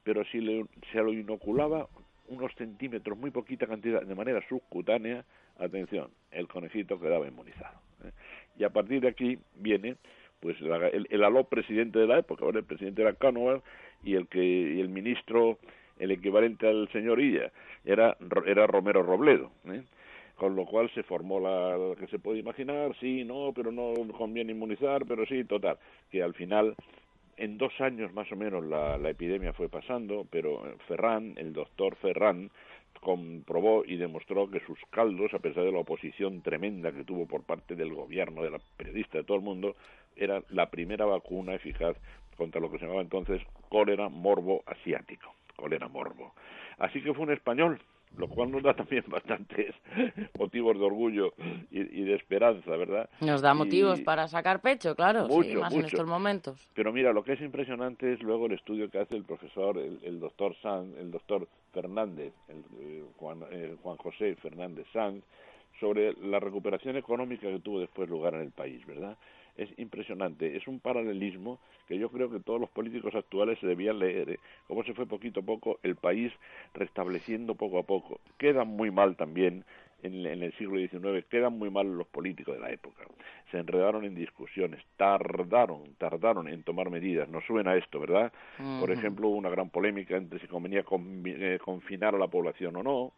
[0.04, 1.88] Pero si le, se lo inoculaba
[2.28, 5.26] unos centímetros, muy poquita cantidad, de manera subcutánea,
[5.60, 7.80] atención, el conejito quedaba inmunizado.
[8.04, 8.12] ¿eh?
[8.58, 9.96] Y a partir de aquí viene
[10.40, 13.62] pues el, el aló presidente de la época, el presidente era Canova
[14.04, 15.58] y el que y el ministro,
[15.98, 17.52] el equivalente al señor Illa,
[17.86, 19.52] era, era Romero Robledo.
[19.66, 19.82] ¿eh?
[20.38, 24.52] con lo cual se formó la, que se puede imaginar, sí, no, pero no conviene
[24.52, 25.78] inmunizar, pero sí, total,
[26.12, 26.76] que al final
[27.38, 31.96] en dos años más o menos la, la epidemia fue pasando, pero Ferran, el doctor
[31.96, 32.50] Ferran,
[33.00, 37.44] comprobó y demostró que sus caldos, a pesar de la oposición tremenda que tuvo por
[37.44, 39.76] parte del gobierno, de la periodista, de todo el mundo,
[40.16, 41.96] era la primera vacuna eficaz
[42.36, 46.34] contra lo que se llamaba entonces cólera morbo asiático, cólera morbo.
[46.78, 47.80] Así que fue un español
[48.16, 49.76] lo cual nos da también bastantes
[50.38, 51.34] motivos de orgullo
[51.70, 53.10] y, de esperanza, ¿verdad?
[53.22, 56.68] Nos da motivos para sacar pecho, claro, sí, más en estos momentos.
[56.74, 60.20] Pero mira, lo que es impresionante es luego el estudio que hace el profesor, el,
[60.20, 65.24] doctor Sanz, el doctor Fernández, el, eh, Juan, eh, Juan José Fernández Sanz,
[65.80, 69.18] sobre la recuperación económica que tuvo después lugar en el país, ¿verdad?
[69.58, 70.56] Es impresionante.
[70.56, 74.30] Es un paralelismo que yo creo que todos los políticos actuales se debían leer.
[74.30, 74.40] ¿eh?
[74.68, 76.32] Cómo se fue poquito a poco el país
[76.74, 78.20] restableciendo poco a poco.
[78.38, 79.66] Quedan muy mal también
[80.04, 83.04] en, el siglo XIX, quedan muy mal los políticos de la época.
[83.52, 87.28] Se enredaron en discusiones, tardaron, tardaron en tomar medidas.
[87.30, 88.32] No suena esto, ¿verdad?
[88.80, 90.84] Por ejemplo, hubo una gran polémica entre si convenía
[91.26, 93.14] eh, confinar a la población o no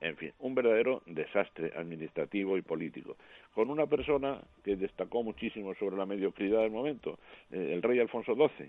[0.00, 3.16] en fin, un verdadero desastre administrativo y político,
[3.54, 7.18] con una persona que destacó muchísimo sobre la mediocridad del momento,
[7.50, 8.66] eh, el rey Alfonso XII,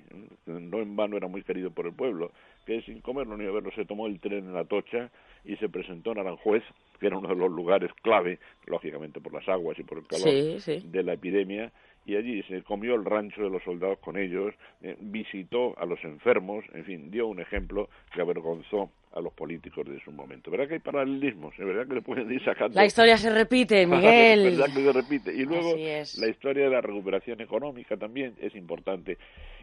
[0.48, 2.32] no en vano era muy querido por el pueblo,
[2.66, 5.10] que sin comerlo ni verlo se tomó el tren en la tocha
[5.46, 6.64] y se presentó en Aranjuez,
[7.00, 10.26] que era uno de los lugares clave, lógicamente por las aguas y por el calor
[10.28, 11.72] de la epidemia,
[12.12, 16.04] y allí se comió el rancho de los soldados con ellos, eh, visitó a los
[16.04, 20.52] enfermos, en fin, dio un ejemplo que avergonzó a los políticos de su momento.
[20.52, 21.54] ¿Verdad que hay paralelismos?
[21.58, 22.76] ¿Es verdad que le pueden ir sacando?
[22.76, 24.58] La historia se repite, Miguel.
[24.58, 25.34] verdad que se repite.
[25.34, 29.18] Y luego la historia de la recuperación económica también es importante.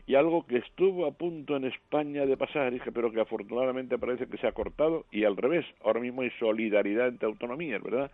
[0.07, 4.39] Y algo que estuvo a punto en España de pasar, pero que afortunadamente parece que
[4.39, 8.11] se ha cortado, y al revés, ahora mismo hay solidaridad entre autonomías, ¿verdad?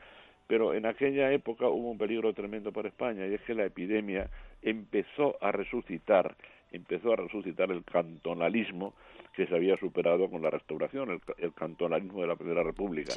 [0.46, 4.28] Pero en aquella época hubo un peligro tremendo para España y es que la epidemia
[4.62, 6.37] empezó a resucitar,
[6.72, 8.94] empezó a resucitar el cantonalismo
[9.35, 13.12] que se había superado con la restauración, el, cantonalismo de la Primera República.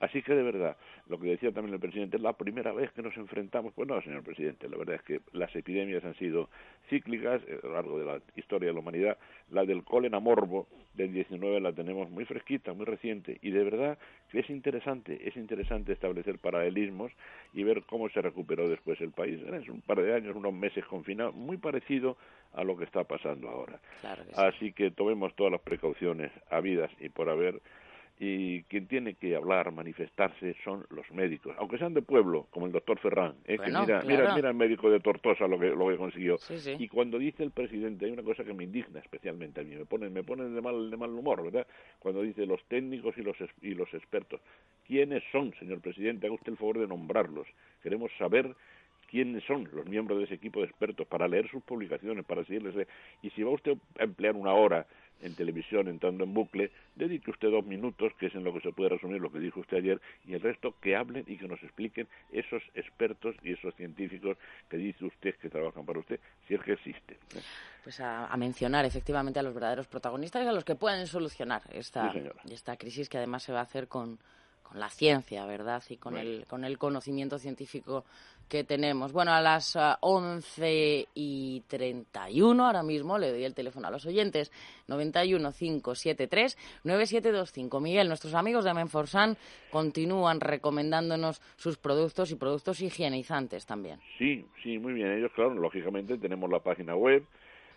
[0.00, 0.76] Así que de verdad,
[1.08, 4.00] lo que decía también el presidente, es la primera vez que nos enfrentamos, pues no,
[4.02, 6.50] señor presidente, la verdad es que las epidemias han sido
[6.90, 9.18] cíclicas eh, a lo largo de la historia de la humanidad,
[9.50, 13.98] la del cólera morbo del 19 la tenemos muy fresquita, muy reciente, y de verdad
[14.30, 17.12] que es interesante, es interesante establecer paralelismos
[17.52, 19.40] y ver cómo se recuperó después el país.
[19.42, 22.16] Es un par de años, unos meses confinados, muy parecido
[22.52, 23.80] a lo que está pasando ahora.
[24.36, 27.60] Así que tomemos todas las precauciones habidas y por haber
[28.18, 32.72] y quien tiene que hablar, manifestarse son los médicos, aunque sean de pueblo, como el
[32.72, 33.58] doctor Ferrán, ¿eh?
[33.58, 36.36] que mira, mira, mira el médico de Tortosa lo que, lo que consiguió.
[36.78, 39.86] Y cuando dice el presidente, hay una cosa que me indigna especialmente a mí, me
[39.86, 41.66] ponen, me ponen de mal, de mal humor, ¿verdad?
[41.98, 44.40] Cuando dice los técnicos y los, y los expertos.
[44.86, 46.26] ¿Quiénes son, señor presidente?
[46.26, 47.48] Haga usted el favor de nombrarlos.
[47.82, 48.54] Queremos saber
[49.12, 52.86] quiénes son los miembros de ese equipo de expertos para leer sus publicaciones, para seguirles.
[53.22, 54.86] Y si va usted a emplear una hora
[55.20, 58.72] en televisión entrando en bucle, dedique usted dos minutos, que es en lo que se
[58.72, 61.62] puede resumir lo que dijo usted ayer, y el resto que hablen y que nos
[61.62, 64.36] expliquen esos expertos y esos científicos
[64.68, 67.16] que dice usted que trabajan para usted, si es que existen.
[67.34, 67.42] ¿eh?
[67.84, 72.12] Pues a, mencionar efectivamente a los verdaderos protagonistas y a los que pueden solucionar esta,
[72.50, 74.18] esta crisis que además se va a hacer con,
[74.62, 75.82] con la ciencia, ¿verdad?
[75.88, 78.04] Y con, el, con el conocimiento científico
[78.48, 79.12] que tenemos.
[79.12, 84.06] Bueno, a las 11 ah, y 31 ahora mismo le doy el teléfono a los
[84.06, 84.52] oyentes
[84.88, 87.80] 91 573 9725.
[87.80, 89.36] Miguel, nuestros amigos de Menforsan
[89.70, 93.98] continúan recomendándonos sus productos y productos higienizantes también.
[94.18, 95.12] Sí, sí, muy bien.
[95.12, 97.24] Ellos, claro, lógicamente tenemos la página web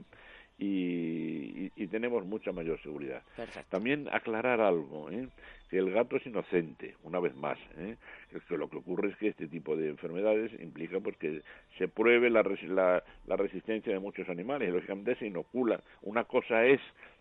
[0.59, 1.45] y,
[1.88, 3.22] tenemos mucha mayor seguridad.
[3.68, 5.29] También aclarar algo, ¿eh?
[5.70, 7.59] que el gato es inocente, una vez más.
[7.79, 7.96] ¿eh?
[8.49, 11.42] Que lo que ocurre es que este tipo de enfermedades implica pues que
[11.79, 15.81] se pruebe la, la, la resistencia de muchos animales y lógicamente se inocula.
[16.03, 16.81] Una cosa es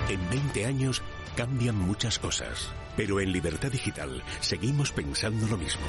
[0.09, 1.03] en 20 años
[1.37, 5.87] cambian muchas cosas, pero en Libertad Digital seguimos pensando lo mismo.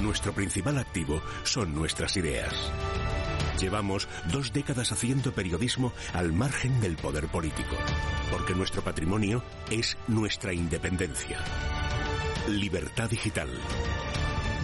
[0.00, 2.52] Nuestro principal activo son nuestras ideas.
[3.58, 7.76] Llevamos dos décadas haciendo periodismo al margen del poder político,
[8.30, 11.38] porque nuestro patrimonio es nuestra independencia.
[12.48, 13.48] Libertad Digital.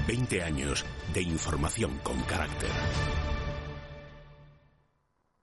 [0.07, 2.71] 20 años de información con carácter.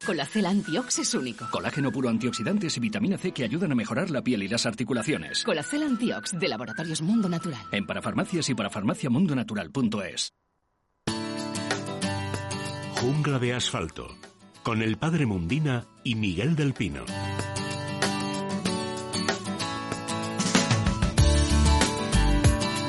[0.08, 1.50] Colacel Antiox es único.
[1.52, 5.44] Colágeno puro antioxidantes y vitamina C que ayudan a mejorar la piel y las articulaciones.
[5.44, 7.60] Colacel Antiox de Laboratorios Mundo Natural.
[7.74, 10.34] En parafarmacias y parafarmaciamundonatural.es.
[13.02, 14.08] Jungla de asfalto.
[14.64, 17.04] Con el padre Mundina y Miguel del Pino.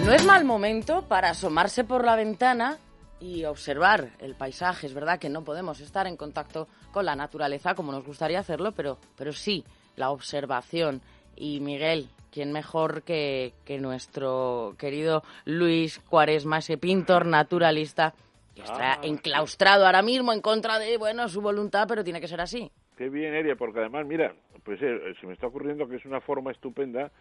[0.05, 2.79] No es mal momento para asomarse por la ventana
[3.21, 4.87] y observar el paisaje.
[4.87, 8.73] Es verdad que no podemos estar en contacto con la naturaleza como nos gustaría hacerlo,
[8.73, 9.65] pero, pero sí
[9.97, 11.01] la observación.
[11.37, 18.15] Y Miguel, ¿quién mejor que, que nuestro querido Luis Cuaresma, ese pintor naturalista
[18.55, 22.29] que está ah, enclaustrado ahora mismo en contra de, bueno, su voluntad, pero tiene que
[22.29, 22.71] ser así?
[22.97, 26.21] Qué bien, Eria, porque además, mira, pues eh, se me está ocurriendo que es una
[26.21, 27.13] forma estupenda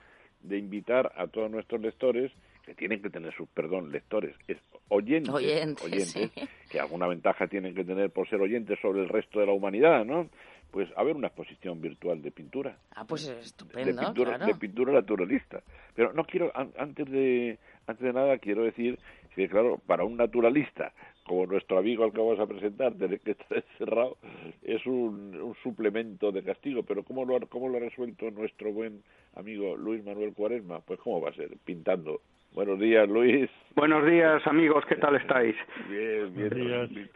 [0.42, 2.32] de invitar a todos nuestros lectores
[2.68, 4.58] que tienen que tener sus, perdón, lectores, es
[4.90, 6.32] oyentes, oyentes,
[6.70, 10.04] que alguna ventaja tienen que tener por ser oyentes sobre el resto de la humanidad,
[10.04, 10.28] ¿no?
[10.70, 12.78] Pues a ver una exposición virtual de pintura.
[12.94, 15.64] Ah, pues es estupendo, de pintura, de pintura naturalista.
[15.96, 19.00] Pero no quiero, antes de, antes de nada, quiero decir
[19.34, 20.92] que, claro, para un naturalista
[21.26, 24.18] como nuestro amigo al que vamos a presentar, tener que estar encerrado,
[24.62, 26.84] es un, un, suplemento de castigo.
[26.84, 29.04] Pero ¿cómo lo, ha, ¿cómo lo ha resuelto nuestro buen
[29.36, 30.82] amigo Luis Manuel Cuaresma?
[30.82, 31.56] Pues ¿cómo va a ser?
[31.64, 32.20] Pintando
[32.58, 33.52] Buenos días, Luis.
[33.78, 34.84] Buenos días, amigos.
[34.88, 35.56] ¿Qué tal estáis?
[35.88, 37.10] Bien, bien,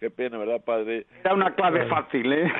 [0.00, 1.04] Qué pena, ¿verdad, padre?
[1.22, 2.50] Da una clave fácil, ¿eh?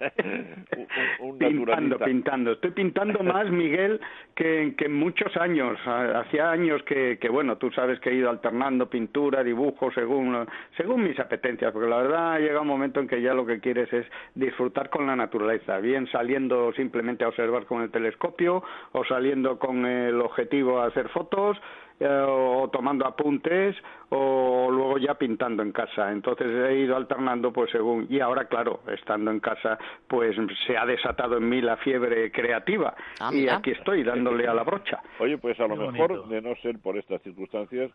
[1.20, 2.50] un, pintando, pintando.
[2.50, 4.00] Estoy pintando más, Miguel,
[4.34, 5.78] que, que en muchos años.
[5.86, 10.44] Hacía años que, que, bueno, tú sabes que he ido alternando pintura, dibujo, según,
[10.76, 13.92] según mis apetencias, porque la verdad llega un momento en que ya lo que quieres
[13.92, 14.04] es
[14.34, 19.86] disfrutar con la naturaleza, bien saliendo simplemente a observar con el telescopio o saliendo con
[19.86, 21.56] el objetivo a hacer fotos
[21.98, 23.76] eh, o tomando apuntes
[24.10, 26.12] o luego ya pintando en casa.
[26.12, 30.36] Entonces he ido alternando pues según y ahora claro, estando en casa pues
[30.66, 34.62] se ha desatado en mí la fiebre creativa ah, y aquí estoy dándole a la
[34.62, 35.00] brocha.
[35.18, 37.90] Oye, pues a lo mejor de no ser por estas circunstancias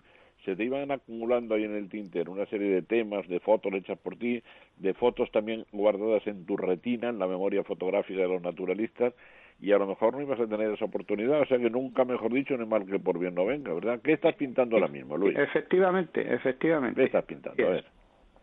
[0.45, 3.99] se te iban acumulando ahí en el tintero una serie de temas, de fotos hechas
[3.99, 4.41] por ti,
[4.77, 9.13] de fotos también guardadas en tu retina, en la memoria fotográfica de los naturalistas,
[9.61, 12.33] y a lo mejor no ibas a tener esa oportunidad, o sea que nunca, mejor
[12.33, 13.99] dicho, es mal que por bien no venga, ¿verdad?
[14.03, 15.37] ¿Qué estás pintando ahora mismo, Luis?
[15.37, 16.99] Efectivamente, efectivamente.
[16.99, 17.63] ¿Qué estás pintando?
[17.63, 17.85] A ver.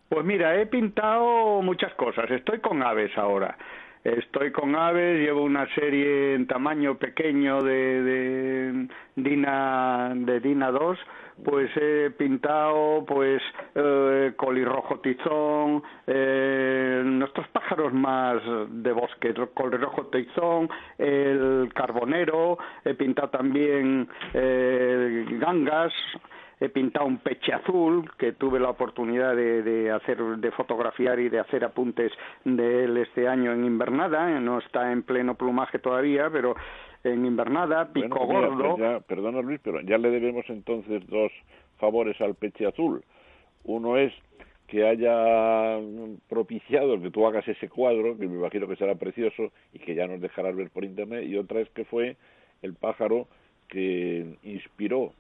[0.09, 3.59] Pues mira, he pintado muchas cosas, estoy con aves ahora.
[4.05, 10.99] Estoy con aves, llevo una serie en tamaño pequeño de, de Dina de Dina 2
[11.45, 13.41] pues he pintado pues
[13.75, 20.69] eh, colirrojo tizón, eh, nuestros pájaros más de bosque, colirrojo tizón,
[20.99, 25.93] el carbonero, he pintado también eh, gangas,
[26.61, 31.29] he pintado un peche azul que tuve la oportunidad de, de, hacer de fotografiar y
[31.29, 32.13] de hacer apuntes
[32.45, 36.55] de él este año en invernada no está en pleno plumaje todavía pero
[37.05, 39.01] en invernada, pico pues gordo.
[39.07, 41.31] perdona Luis, pero ya le debemos entonces dos
[41.79, 43.05] favores al peche azul.
[43.65, 44.13] Uno es
[44.67, 45.79] que haya
[46.29, 50.07] propiciado que tú hagas ese cuadro, que me imagino que será precioso y que ya
[50.07, 52.17] nos dejarás ver por internet, y otra es que fue
[52.63, 53.29] el pájaro
[53.69, 55.13] que inspiró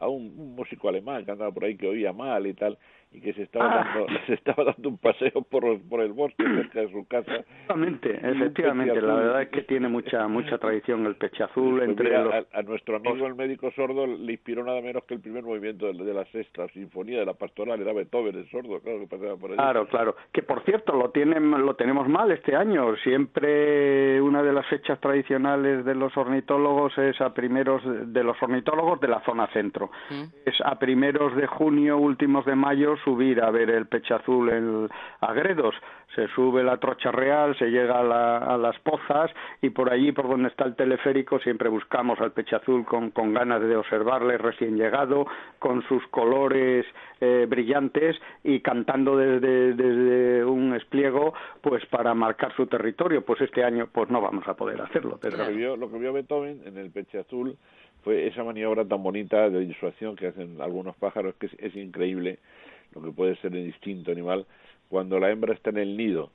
[0.00, 2.76] a un, músico alemán que andaba por ahí que oía mal y tal,
[3.12, 3.92] y que se estaba ah.
[3.94, 7.32] dando se estaba dando un paseo por, por el bosque cerca de su casa.
[7.36, 12.10] Efectivamente efectivamente la verdad es que tiene mucha mucha tradición el peche azul pues entre
[12.10, 12.34] los...
[12.52, 16.14] a, nuestro amigo el médico sordo le inspiró nada menos que el primer movimiento de,
[16.14, 19.56] la sexta sinfonía de la pastoral era Beethoven el sordo claro que pasaba por ahí.
[19.56, 20.16] Claro claro.
[20.32, 22.96] Que por cierto lo tienen lo tenemos mal este año.
[22.96, 29.00] Siempre una de las fechas tradicionales de los ornitólogos es a primeros de los ornitólogos
[29.00, 30.22] de la zona centro mm.
[30.46, 34.88] es a primeros de junio últimos de mayo subir a ver el peche azul en
[35.20, 35.74] Agredos.
[36.14, 39.30] Se sube la trocha real, se llega a, las pozas
[39.62, 43.32] y por allí, por donde está el teleférico, siempre buscamos al peche azul con, con
[43.32, 45.26] ganas de observarle recién llegado,
[45.60, 46.84] con sus colores
[47.20, 53.24] eh, brillantes y cantando desde, desde un espliego, pues para marcar su territorio.
[53.24, 55.18] Pues este año, pues no vamos a poder hacerlo.
[55.20, 55.38] Pero...
[55.38, 57.56] Lo, que vio, lo que vio Beethoven en el peche azul
[58.04, 62.38] fue esa maniobra tan bonita de disuasión que hacen algunos pájaros que es increíble
[62.94, 64.46] lo que puede ser el instinto animal,
[64.88, 66.30] cuando la hembra está en el nido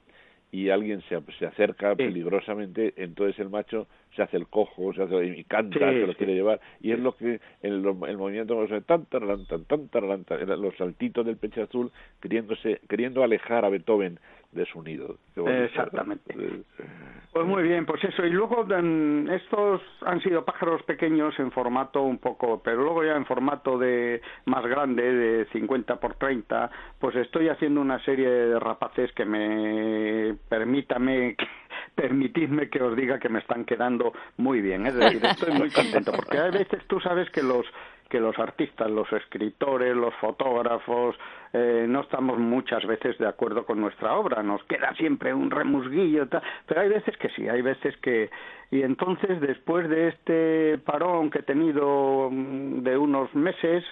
[0.52, 5.26] y alguien se, se acerca peligrosamente, entonces el macho se hace el cojo, se hace
[5.26, 9.46] y canta, se lo quiere llevar, y es lo que el, el movimiento tan tan
[9.46, 14.20] tan tan los saltitos del pecho azul queriéndose, queriendo alejar a Beethoven
[14.56, 15.18] de su nido.
[15.36, 16.34] Exactamente.
[17.32, 18.26] Pues muy bien, pues eso.
[18.26, 18.66] Y luego
[19.30, 24.22] estos han sido pájaros pequeños en formato un poco, pero luego ya en formato de
[24.46, 30.36] más grande, de 50 por 30, pues estoy haciendo una serie de rapaces que me
[30.48, 31.36] permítame
[31.96, 34.86] permitidme que os diga que me están quedando muy bien.
[34.86, 37.66] Es decir, estoy muy contento porque a veces tú sabes que los
[38.10, 41.16] que los artistas, los escritores, los fotógrafos,
[41.54, 46.28] eh, no estamos muchas veces de acuerdo con nuestra obra, nos queda siempre un remusguillo,
[46.66, 48.30] pero hay veces que sí, hay veces que...
[48.72, 53.84] Y entonces, después de este parón que he tenido mm, de unos meses,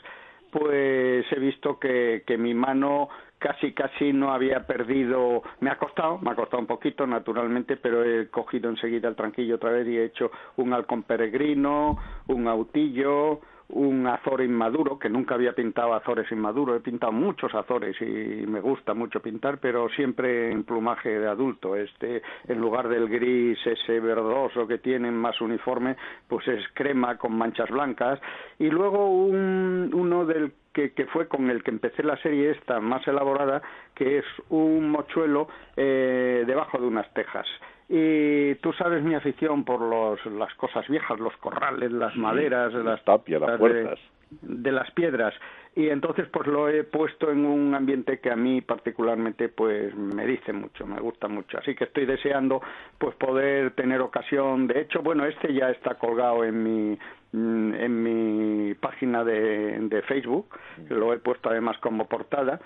[0.52, 3.10] pues he visto que, que mi mano
[3.44, 8.02] casi casi no había perdido, me ha costado, me ha costado un poquito naturalmente, pero
[8.02, 11.98] he cogido enseguida el tranquillo otra vez y he hecho un halcón peregrino,
[12.28, 13.42] un autillo,
[13.74, 18.62] un azor inmaduro, que nunca había pintado azores inmaduros, he pintado muchos azores y me
[18.62, 21.76] gusta mucho pintar, pero siempre en plumaje de adulto.
[21.76, 25.96] Este, en lugar del gris ese verdoso que tienen más uniforme,
[26.28, 28.20] pues es crema con manchas blancas.
[28.60, 32.80] Y luego un, uno del que, que, fue con el que empecé la serie esta
[32.80, 33.62] más elaborada,
[33.96, 37.48] que es un mochuelo eh, debajo de unas tejas.
[37.96, 43.04] Y tú sabes mi afición por los, las cosas viejas, los corrales, las maderas, las
[43.04, 44.00] tapias, las, puertas.
[44.42, 45.32] De, las piedras.
[45.76, 50.26] Y entonces pues lo he puesto en un ambiente que a mí particularmente pues me
[50.26, 51.60] dice mucho, me gusta mucho.
[51.60, 52.64] Así que estoy deseando
[52.98, 54.66] pues poder tener ocasión.
[54.66, 56.98] De hecho, bueno, este ya está colgado en mi
[57.32, 60.48] mm, en mi página de, de Facebook,
[60.90, 62.60] lo he puesto además como portada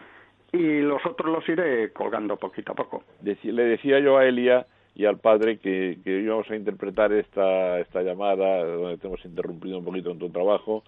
[0.54, 3.04] y los otros los iré colgando poquito a poco.
[3.22, 4.66] le decía yo a Elia
[4.98, 9.86] y al padre que, íbamos a interpretar esta, esta llamada donde te hemos interrumpido un
[9.86, 10.84] poquito en tu trabajo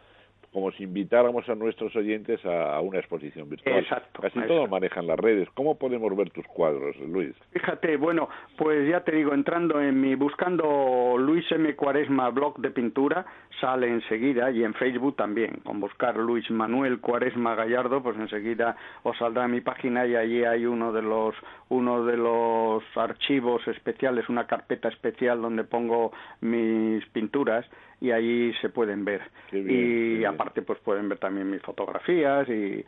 [0.51, 3.79] como si invitáramos a nuestros oyentes a, una exposición virtual.
[3.79, 4.21] Exacto.
[4.21, 5.47] Casi todos manejan las redes.
[5.53, 7.35] ¿Cómo podemos ver tus cuadros, Luis?
[7.51, 11.75] Fíjate, bueno, pues ya te digo, entrando en mi, buscando Luis M.
[11.75, 13.25] Cuaresma Blog de Pintura,
[13.61, 19.17] sale enseguida, y en Facebook también, con buscar Luis Manuel Cuaresma Gallardo, pues enseguida os
[19.17, 21.35] saldrá mi página y allí hay uno de los,
[21.69, 27.65] uno de los archivos especiales, una carpeta especial donde pongo mis pinturas
[28.01, 29.21] y allí se pueden ver.
[29.51, 32.85] y aparte pues pueden ver también mis fotografías y,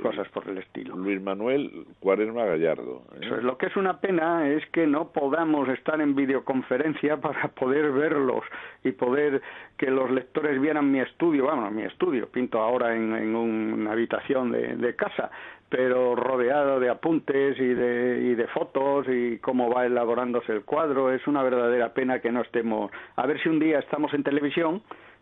[0.00, 0.96] cosas por el estilo.
[0.96, 3.02] Luis Manuel Cuaresma Gallardo.
[3.14, 3.18] ¿eh?
[3.22, 7.48] Eso es, lo que es una pena es que no podamos estar en videoconferencia para
[7.48, 8.44] poder verlos
[8.82, 9.42] y poder
[9.76, 14.52] que los lectores vieran mi estudio, bueno, mi estudio, pinto ahora en, en una habitación
[14.52, 15.30] de, de casa,
[15.74, 21.10] pero rodeado de apuntes y de, y de fotos y cómo va elaborándose el cuadro.
[21.10, 22.92] Es una verdadera pena que no estemos.
[23.16, 24.53] A ver si un día estamos en televisión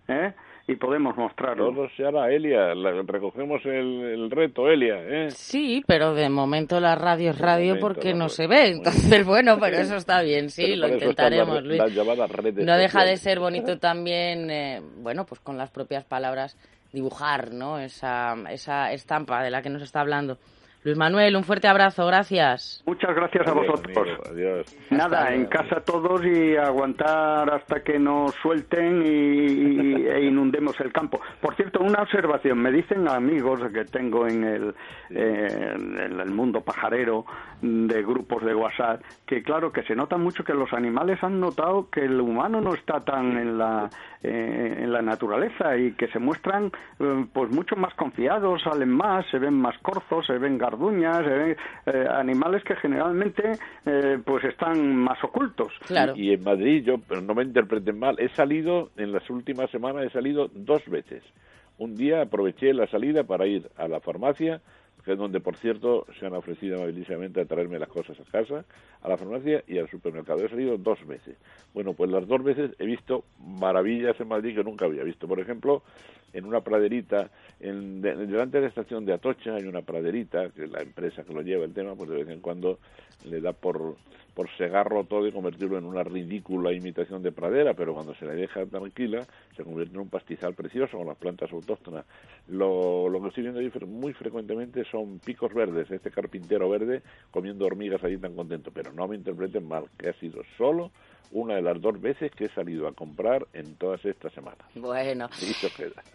[0.09, 0.33] ¿eh?
[0.67, 1.73] y podemos mostrarlo.
[1.73, 2.75] Todo se hará, Elia.
[3.07, 4.97] recogemos el, reto, Elia.
[4.99, 5.31] ¿eh?
[5.31, 8.71] Sí, pero de momento la radio es radio porque no se ve.
[8.71, 11.81] Entonces, bueno, pero eso está bien, sí, lo intentaremos, Luis.
[12.57, 16.57] no deja de ser bonito también, eh, bueno, pues con las propias palabras
[16.93, 17.79] dibujar ¿no?
[17.79, 20.39] esa, esa estampa de la que nos está hablando.
[20.85, 22.83] Luis Manuel, un fuerte abrazo, gracias.
[22.87, 24.09] Muchas gracias a vosotros.
[24.29, 24.77] adiós.
[24.91, 31.21] Nada, en casa todos y aguantar hasta que nos suelten y, e inundemos el campo.
[31.41, 34.75] Por cierto, una observación, me dicen amigos que tengo en el,
[35.11, 37.27] en el mundo pajarero
[37.61, 41.89] de grupos de WhatsApp que claro que se nota mucho que los animales han notado
[41.91, 43.89] que el humano no está tan en la
[44.25, 46.71] eh, en la naturaleza y que se muestran
[47.01, 51.31] eh, pues mucho más confiados, salen más, se ven más corzos, se ven garduñas, se
[51.31, 51.57] ven
[51.87, 53.59] eh, animales que generalmente
[54.25, 55.73] pues están más ocultos.
[56.15, 60.05] Y, en Madrid, yo, pero no me interpreten mal, he salido en las últimas semanas,
[60.05, 61.23] he salido dos veces.
[61.79, 64.61] Un día aproveché la salida para ir a la farmacia
[65.05, 68.65] que es donde, por cierto, se han ofrecido amabilísimamente a traerme las cosas a casa,
[69.03, 70.45] a la farmacia y al supermercado.
[70.45, 71.37] He salido dos veces.
[71.75, 75.27] Bueno, pues las dos veces he visto maravillas en Madrid que nunca había visto.
[75.27, 75.83] Por ejemplo,
[76.33, 77.31] en una praderita,
[77.61, 81.43] en, delante de la estación de Atocha hay una praderita, que la empresa que lo
[81.43, 82.79] lleva el tema, pues de vez en cuando
[83.25, 83.97] le da por
[84.35, 88.35] por segarlo todo y convertirlo en una ridícula imitación de pradera, pero cuando se le
[88.35, 89.27] deja tranquila
[89.57, 92.07] se convierte en un pastizal precioso con las plantas autóctonas.
[92.49, 97.67] Lo, lo que estoy viendo ahí muy frecuentemente son picos verdes, este carpintero verde comiendo
[97.67, 100.93] hormigas allí tan contento, pero no me interpreten mal, que ha sido solo
[101.33, 104.61] una de las dos veces que he salido a comprar en todas estas semanas.
[104.75, 105.29] Bueno.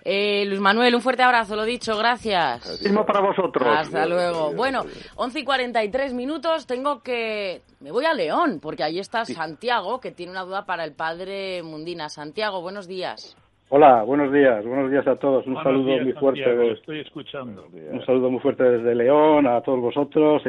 [0.06, 2.82] Eh, Luis Manuel, un fuerte abrazo, lo dicho, gracias.
[2.84, 3.68] Mismo para vosotros.
[3.68, 4.54] Hasta luego.
[4.54, 7.64] bueno, 11 y 43 minutos, tengo que...
[7.80, 11.64] Me voy a León, porque ahí está Santiago, que tiene una duda para el padre
[11.64, 12.10] Mundina.
[12.10, 13.36] Santiago, buenos días.
[13.70, 15.46] Hola, buenos días, buenos días a todos.
[15.46, 16.72] Un saludo muy fuerte.
[16.72, 17.68] estoy escuchando.
[17.92, 20.42] Un saludo muy fuerte desde León, a todos vosotros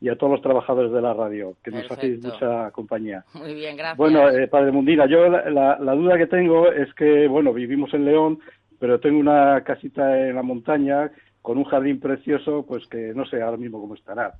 [0.00, 3.24] y, a todos los trabajadores de la radio, que nos hacéis mucha compañía.
[3.32, 3.96] Muy bien, gracias.
[3.96, 8.40] Bueno, eh, Padre Mundina, yo la, duda que tengo es que, bueno, vivimos en León,
[8.78, 11.10] pero tengo una casita en la montaña
[11.40, 14.34] con un jardín precioso, pues que no sé ahora mismo cómo estará.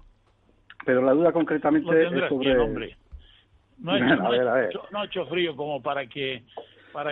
[0.84, 2.54] Pero la duda concretamente es sobre...
[3.78, 6.42] No ha hecho frío como para que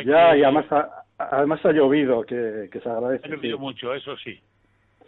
[0.05, 3.27] ya, y además ha, además ha llovido, que, se agradece.
[3.27, 4.39] Ha llovido mucho, eso sí.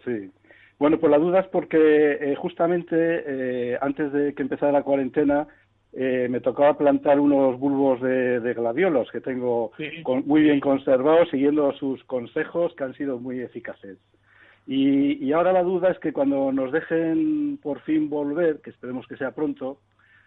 [0.05, 0.31] Sí.
[0.79, 5.49] Bueno, pues la duda es porque eh, justamente eh, antes de que empezara la cuarentena
[5.93, 9.73] eh, me tocaba plantar unos bulbos de, gladiolos que tengo
[10.27, 13.97] muy bien conservados, siguiendo sus consejos que han sido muy eficaces.
[14.67, 19.07] Y, y, ahora la duda es que cuando nos dejen por fin volver, que esperemos
[19.07, 19.79] que sea pronto,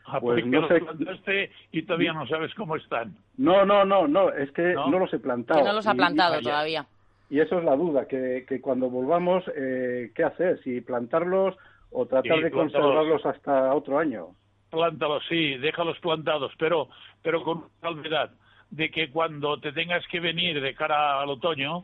[0.05, 0.79] Ah, pues no sé.
[0.81, 3.15] plantaste y todavía no sabes cómo están.
[3.37, 5.59] No, no, no, no, es que no, los he plantado.
[5.59, 6.85] Que no los ha plantado todavía.
[7.29, 10.59] Y eso es la duda, que, que cuando volvamos, eh, ¿qué hacer?
[10.63, 11.55] Si plantarlos
[11.91, 14.29] o tratar de conservarlos hasta otro año.
[14.71, 16.89] Plántalos, sí, déjalos plantados, pero,
[17.21, 18.31] pero con una salvedad
[18.71, 21.83] de que cuando te tengas que venir de cara al otoño,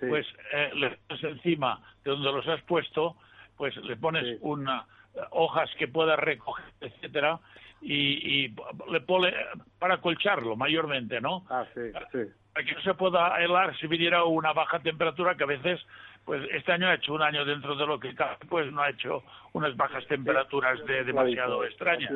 [0.00, 3.16] pues eh, le pones encima de donde los has puesto,
[3.56, 4.84] pues le pones una
[5.30, 7.40] hojas que pueda recoger, etcétera,
[7.82, 8.48] y,
[8.90, 9.32] le pone
[9.78, 11.44] para colcharlo mayormente, ¿no?
[11.50, 11.80] Ah, sí,
[12.12, 12.18] sí.
[12.52, 15.80] Para que no se pueda helar si viniera una baja temperatura que a veces,
[16.24, 18.90] pues este año ha hecho un año dentro de lo que cabe, pues no ha
[18.90, 22.10] hecho unas bajas temperaturas de demasiado extrañas.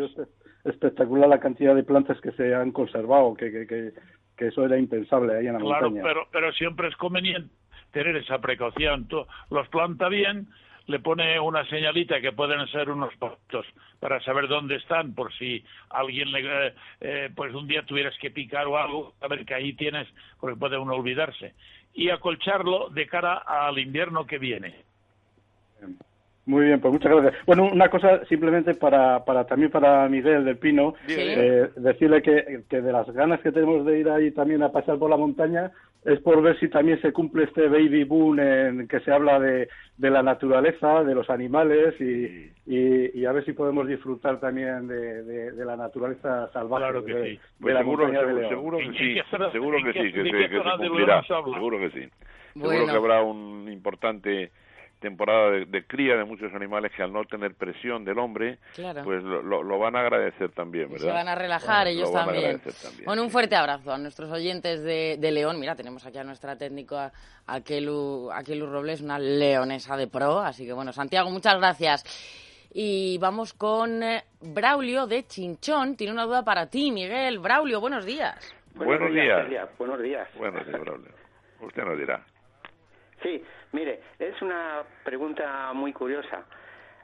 [0.64, 5.36] espectacular la cantidad de plantas que se han conservado, que, que, que, eso era impensable
[5.36, 6.00] ahí en la montaña.
[6.00, 7.54] Claro, pero, pero siempre es conveniente
[7.92, 9.06] tener esa precaución.
[9.08, 10.48] Tú los planta bien,
[10.90, 13.64] le pone una señalita que pueden ser unos puntos
[14.00, 18.30] para saber dónde están, por si alguien le, eh, eh, pues un día tuvieras que
[18.30, 20.08] picar o algo, a ver que ahí tienes,
[20.40, 21.54] porque puede uno olvidarse.
[21.94, 24.74] Y acolcharlo de cara al invierno que viene.
[26.46, 27.46] Muy bien, pues muchas gracias.
[27.46, 32.80] Bueno, una cosa simplemente para, para también para Miguel del Pino, eh, decirle que, que,
[32.80, 35.70] de las ganas que tenemos de ir ahí también a pasar por la montaña
[36.04, 39.68] es por ver si también se cumple este baby boom en que se habla de,
[39.98, 45.22] de la naturaleza, de los animales y, y, a ver si podemos disfrutar también de,
[45.52, 46.84] de, la naturaleza salvaje.
[46.84, 47.40] Claro que sí.
[47.60, 48.08] Pues seguro,
[48.48, 49.20] seguro, que sí,
[49.52, 52.08] seguro que sí, que, se, cumplirá, seguro que sí.
[52.54, 54.50] Seguro que habrá un importante
[55.00, 58.58] temporada de, cría de muchos animales que al no tener presión del hombre,
[59.04, 61.06] pues lo, van a agradecer también, ¿verdad?
[61.06, 62.60] Se van a relajar ellos también.
[63.04, 65.58] Bueno, un fuerte abrazo a nuestros oyentes de, León.
[65.58, 67.12] Mira, tenemos aquí a nuestra técnica
[67.46, 70.40] Aquelu, Aquelu Robles, una leonesa de pro.
[70.40, 72.04] Así que bueno, Santiago, muchas gracias.
[72.72, 75.96] Y vamos con eh, Braulio de Chinchón.
[75.96, 77.38] Tiene una duda para ti, Miguel.
[77.38, 78.54] Braulio, buenos días.
[78.74, 79.68] Buenos, días.
[79.78, 80.28] Buenos días.
[80.36, 81.10] Buenos días, Braulio.
[81.60, 82.24] Usted nos dirá.
[83.22, 83.42] Sí,
[83.72, 86.44] mire, es una pregunta muy curiosa.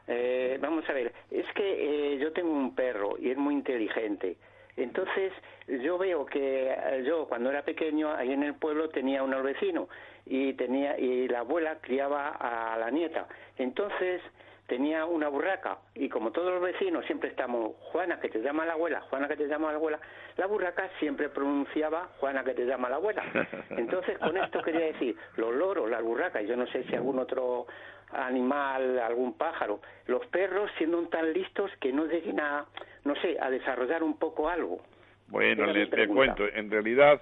[0.06, 4.36] Eh, vamos a ver, es que eh, yo tengo un perro y es muy inteligente.
[4.76, 5.32] Entonces,
[5.66, 9.88] yo veo que eh, yo cuando era pequeño ahí en el pueblo tenía un vecino
[10.26, 13.26] y tenía y la abuela criaba a la nieta.
[13.56, 14.20] Entonces,
[14.66, 18.72] tenía una burraca y como todos los vecinos siempre estamos, Juana que te llama la
[18.72, 20.00] abuela, Juana que te llama la abuela,
[20.36, 23.22] la burraca siempre pronunciaba Juana que te llama la abuela.
[23.70, 27.66] Entonces con esto quería decir, los loros, las burracas, yo no sé si algún otro
[28.12, 32.66] animal, algún pájaro, los perros siendo tan listos que no lleguen a,
[33.04, 34.80] no sé, a desarrollar un poco algo.
[35.28, 37.20] Bueno, le, cuento, en realidad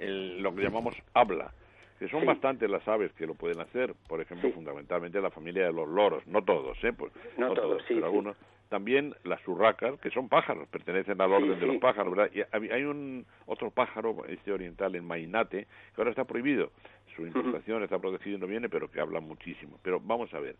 [0.00, 1.50] lo que llamamos habla
[1.98, 5.72] que son bastantes las aves que lo pueden hacer, por ejemplo, fundamentalmente la familia de
[5.72, 6.92] los loros, no todos, ¿eh?
[6.92, 8.36] Pues, no, todos, sí, pero algunos.
[8.68, 12.30] También las urracas, que son pájaros, pertenecen al orden de los pájaros, ¿verdad?
[12.34, 16.70] Y hay un otro pájaro, este oriental, en Mainate, que ahora está prohibido.
[17.16, 19.78] Su importación está protegido y no viene, pero que habla muchísimo.
[19.82, 20.56] Pero vamos a ver,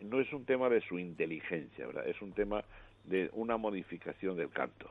[0.00, 2.08] no es un tema de su inteligencia, ¿verdad?
[2.08, 2.64] Es un tema
[3.04, 4.90] de una modificación del canto.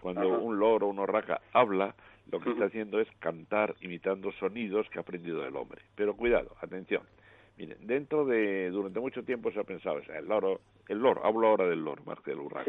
[0.00, 1.94] Cuando un loro, una urraca habla,
[2.30, 5.82] lo que está haciendo es cantar imitando sonidos que ha aprendido del hombre.
[5.94, 7.02] Pero cuidado, atención.
[7.56, 11.68] Miren, dentro de, durante mucho tiempo se ha pensado, el loro, el loro, hablo ahora
[11.68, 12.68] del loro más que del urraca.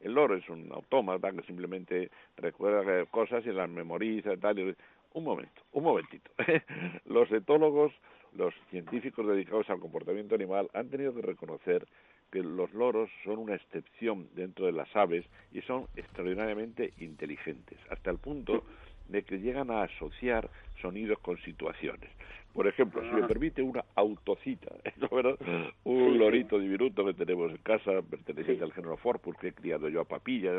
[0.00, 4.76] El loro es un autómata que simplemente recuerda cosas y las memoriza y tal.
[5.12, 6.30] Un momento, un momentito.
[7.06, 7.92] los etólogos,
[8.36, 11.88] los científicos dedicados al comportamiento animal han tenido que reconocer
[12.30, 18.12] que los loros son una excepción dentro de las aves y son extraordinariamente inteligentes, hasta
[18.12, 18.62] el punto
[19.10, 20.48] de que llegan a asociar
[20.80, 22.10] sonidos con situaciones.
[22.52, 23.28] Por ejemplo, si me ah.
[23.28, 24.74] permite una autocita,
[25.84, 30.00] un lorito diminuto que tenemos en casa, perteneciente al género Forpus, que he criado yo
[30.00, 30.50] a papilla,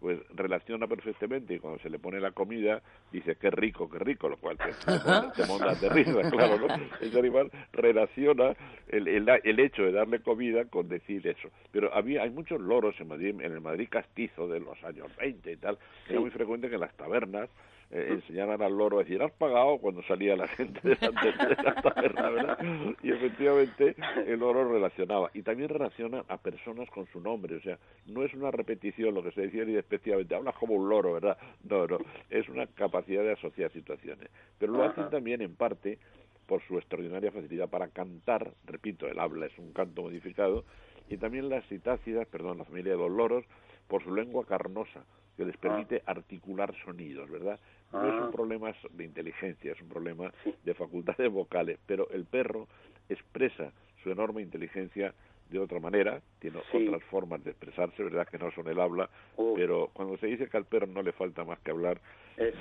[0.00, 4.28] pues relaciona perfectamente y cuando se le pone la comida dice qué rico, qué rico,
[4.28, 4.58] lo cual
[5.36, 6.66] te, monta de risa, claro, ¿no?
[7.00, 8.54] Ese animal relaciona
[8.88, 11.48] el, el, hecho de darle comida con decir eso.
[11.72, 15.52] Pero había, hay muchos loros en Madrid, en el Madrid castizo de los años 20
[15.52, 17.48] y tal, era muy frecuente que en las tabernas
[17.92, 22.30] eh, enseñaban al loro a decir, has pagado cuando salía la gente de la, taberna,
[22.30, 22.58] ¿verdad?
[23.02, 23.94] Y efectivamente
[24.26, 25.30] el loro relacionaba.
[25.34, 29.22] Y también relaciona a personas con su nombre, o sea, no es una repetición lo
[29.22, 31.36] que se decía y efectivamente, hablas como un loro, ¿verdad?
[31.68, 31.98] No, no,
[32.28, 34.28] es una capacidad de asociar situaciones.
[34.58, 35.98] Pero lo hacen también en parte
[36.46, 40.64] por su extraordinaria facilidad para cantar, repito, el habla es un canto modificado,
[41.08, 43.44] y también las citácidas, perdón, la familia de los loros,
[43.86, 45.04] por su lengua carnosa,
[45.36, 47.58] que les permite articular sonidos, ¿verdad?
[47.92, 48.30] No es un ah.
[48.32, 50.32] problema de inteligencia, es un problema
[50.64, 52.68] de facultades vocales, pero el perro
[53.08, 53.72] expresa
[54.02, 55.12] su enorme inteligencia
[55.50, 59.10] de otra manera, tiene otras formas de expresarse, verdad que no son el habla,
[59.56, 62.00] pero cuando se dice que al perro no le falta más que hablar,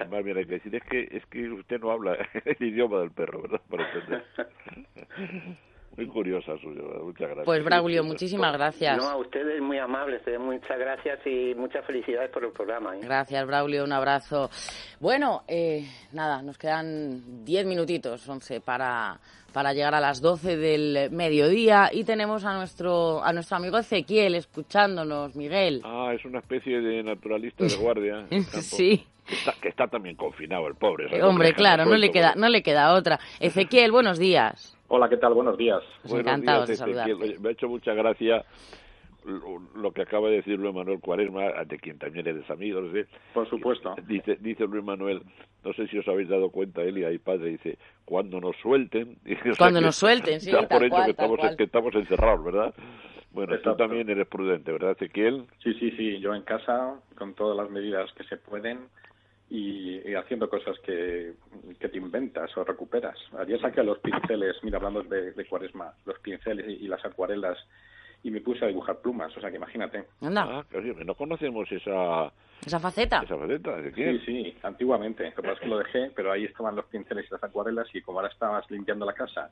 [0.09, 3.11] más bien hay que decir es que es que usted no habla el idioma del
[3.11, 3.61] perro, ¿verdad?
[3.69, 4.25] Para entender.
[5.97, 7.45] Muy curiosa suya, muchas gracias.
[7.45, 8.97] Pues Braulio, muchísimas gracias.
[8.97, 12.95] No, a ustedes muy amables, muchas gracias y muchas felicidades por el programa.
[12.95, 12.99] ¿eh?
[13.01, 14.49] Gracias, Braulio, un abrazo.
[14.99, 19.19] Bueno, eh, nada, nos quedan 10 minutitos, 11, para,
[19.51, 24.35] para llegar a las 12 del mediodía y tenemos a nuestro, a nuestro amigo Ezequiel
[24.35, 25.81] escuchándonos, Miguel.
[25.83, 28.25] Ah, es una especie de naturalista de guardia.
[28.61, 29.05] sí.
[29.61, 31.15] Que está, también confinado el pobre.
[31.15, 33.19] Eh, hombre, claro, no le, queda, no le queda otra.
[33.39, 34.78] Ezequiel, buenos días.
[34.89, 35.35] Hola, ¿qué tal?
[35.35, 35.81] Buenos días.
[36.01, 37.37] Pues encantados de saludarte.
[37.39, 38.43] Me ha hecho mucha gracia
[39.23, 43.05] lo, que acaba de decir Luis Manuel Cuaresma, de quien también eres amigo, no sé.
[43.33, 43.95] Por supuesto.
[44.07, 45.21] Dice, dice Luis Manuel,
[45.63, 49.17] no sé si os habéis dado cuenta, él y ahí padre, dice, cuando nos suelten.
[49.59, 52.73] cuando nos suelten, sí, por hecho que, estamos, que estamos encerrados, ¿verdad?
[53.31, 55.45] Bueno, tú también eres prudente, ¿verdad, Ezequiel?
[55.63, 56.19] Sí, sí, sí.
[56.19, 58.79] Yo en casa, con todas las medidas que se pueden
[59.49, 61.33] y, haciendo cosas que,
[61.79, 63.17] que, te inventas o recuperas.
[63.37, 67.57] Ayer saqué los pinceles, mira, hablando de, de cuaresma, los pinceles y, las acuarelas
[68.21, 70.05] y me puse a dibujar plumas, o sea que imagínate.
[70.21, 70.43] Anda.
[70.43, 70.65] Ah,
[71.05, 72.31] no conocemos esa...
[72.65, 73.21] ¿Esa faceta?
[73.23, 75.23] Esa faceta, Sí, sí, antiguamente.
[75.29, 77.87] Lo que pasa es que lo dejé, pero ahí estaban los pinceles y las acuarelas
[77.93, 79.49] y como ahora estabas limpiando la casa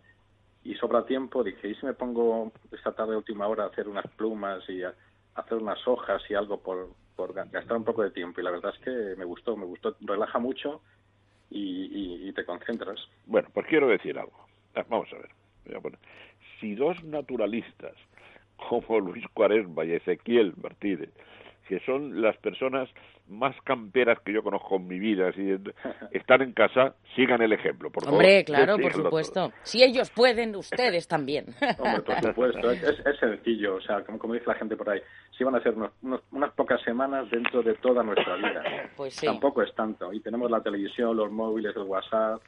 [0.67, 4.05] y sobra tiempo, dije, ¿y si me pongo esta tarde última hora a hacer unas
[4.17, 4.93] plumas y a
[5.35, 8.39] hacer unas hojas y algo por, por gastar un poco de tiempo?
[8.39, 10.81] Y la verdad es que me gustó, me gustó, relaja mucho
[11.49, 12.99] y, te concentras.
[13.25, 14.47] Bueno, pues quiero decir algo.
[14.75, 15.97] Ah, vamos a ver.
[16.61, 17.95] Si dos naturalistas
[18.69, 21.11] como Luis Cuaresma y Ezequiel Martínez
[21.67, 22.89] que son las personas
[23.27, 25.31] más camperas que yo conozco en mi vida.
[25.33, 25.55] Si
[26.11, 29.51] están en casa, sigan el ejemplo, por Hombre, claro, por supuesto.
[29.63, 31.47] Si ellos pueden, ustedes también.
[31.77, 32.71] Hombre, por supuesto.
[32.71, 35.01] Es, sencillo, o sea, como, como, dice la gente por ahí,
[35.37, 35.75] si van a ser
[36.31, 38.63] unas pocas semanas dentro de toda nuestra vida.
[38.97, 39.27] Pues sí.
[39.27, 40.11] Tampoco es tanto.
[40.11, 42.41] Y tenemos la televisión, los móviles, el WhatsApp,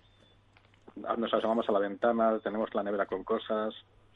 [0.96, 3.74] nos asomamos a la ventana, tenemos la nevera con cosas,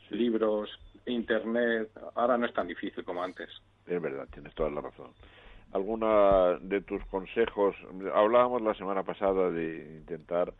[0.09, 0.69] libros,
[1.05, 1.89] internet.
[2.15, 3.49] Ahora no es tan difícil como antes.
[3.86, 5.11] Es verdad, tienes toda la razón.
[5.74, 7.76] ¿Alguna de tus consejos?
[8.13, 10.53] Hablábamos la semana pasada de intentar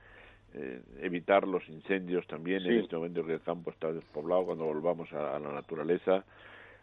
[0.54, 5.12] eh, evitar los incendios también en este momento que el campo está despoblado cuando volvamos
[5.14, 6.24] a, la naturaleza.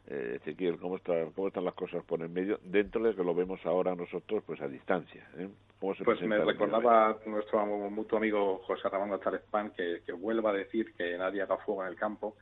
[0.06, 2.58] Eh, Ezequiel, ¿cómo, está, ¿cómo están las cosas por en medio?
[2.64, 5.26] Dentro de que lo vemos ahora nosotros pues a distancia.
[5.36, 5.48] ¿eh?
[5.78, 9.42] pues me recordaba nuestro mutuo amigo José Ramón González
[9.76, 12.36] que, que vuelva a decir que nadie haga fuego en el campo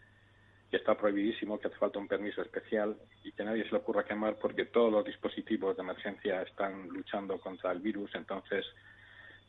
[0.70, 4.04] que está prohibidísimo, que hace falta un permiso especial y que nadie se le ocurra
[4.04, 8.14] quemar porque todos los dispositivos de emergencia están luchando contra el virus.
[8.14, 8.66] Entonces,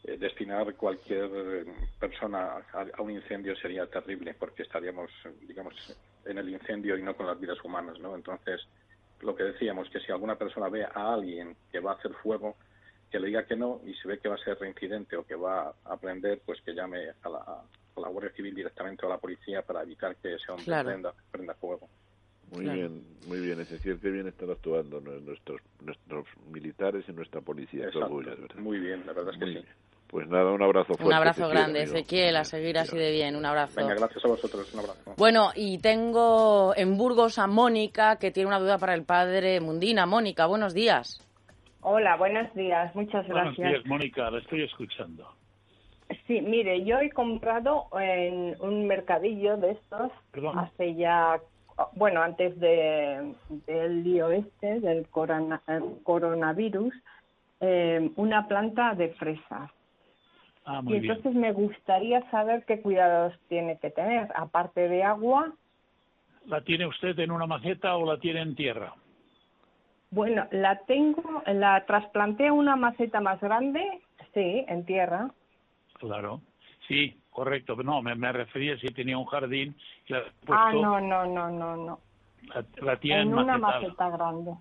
[0.06, 1.66] eh, destinar cualquier
[2.00, 5.12] persona a, un incendio sería terrible porque estaríamos,
[5.46, 5.74] digamos,
[6.26, 8.16] en el incendio y no con las vidas humanas, ¿no?
[8.16, 8.62] Entonces,
[9.22, 12.56] lo que decíamos, que si alguna persona ve a alguien que va a hacer fuego,
[13.12, 15.36] que le diga que no y si ve que va a ser reincidente o que
[15.36, 17.64] va a prender, pues que llame a la,
[17.98, 21.90] la Guardia Civil directamente a la policía para evitar que ese hombre prenda, fuego.
[22.52, 23.60] Muy bien, muy bien.
[23.60, 27.90] Es decir, que bien están actuando nuestros nuestros militares y nuestra policía.
[28.58, 29.66] Muy bien, la verdad es que sí.
[30.10, 31.06] Pues nada, un abrazo fuerte.
[31.06, 33.36] Un abrazo grande, Ezequiel, a seguir así de bien.
[33.36, 33.76] Un abrazo.
[33.80, 35.14] Venga, gracias a vosotros, un abrazo.
[35.18, 40.08] Bueno, y tengo en Burgos a Mónica, que tiene una duda para el padre Mundina.
[40.08, 41.24] Mónica, buenos días.
[41.82, 43.56] Hola, buenos días, muchas gracias.
[43.56, 45.28] Buenos días, Mónica, la estoy escuchando.
[46.26, 50.12] Sí, mire, yo he comprado en un mercadillo de estos
[50.56, 51.40] hace ya,
[51.94, 53.36] bueno, antes de,
[53.68, 56.96] del lío este, del coronavirus,
[57.62, 59.70] eh, una planta de fresas.
[60.72, 65.52] Ah, y entonces me gustaría saber qué cuidados tiene que tener, aparte de agua.
[66.46, 68.94] ¿La tiene usted en una maceta o la tiene en tierra?
[70.12, 73.82] Bueno, la tengo, la trasplanté a una maceta más grande,
[74.36, 75.32] sí, en tierra.
[75.94, 76.42] Claro,
[76.88, 77.76] sí, correcto.
[77.78, 79.76] No, me, me refería si tenía un jardín.
[80.06, 82.00] Y la ah, no, no, no, no, no.
[82.82, 84.52] La, tiene en una maceta grande.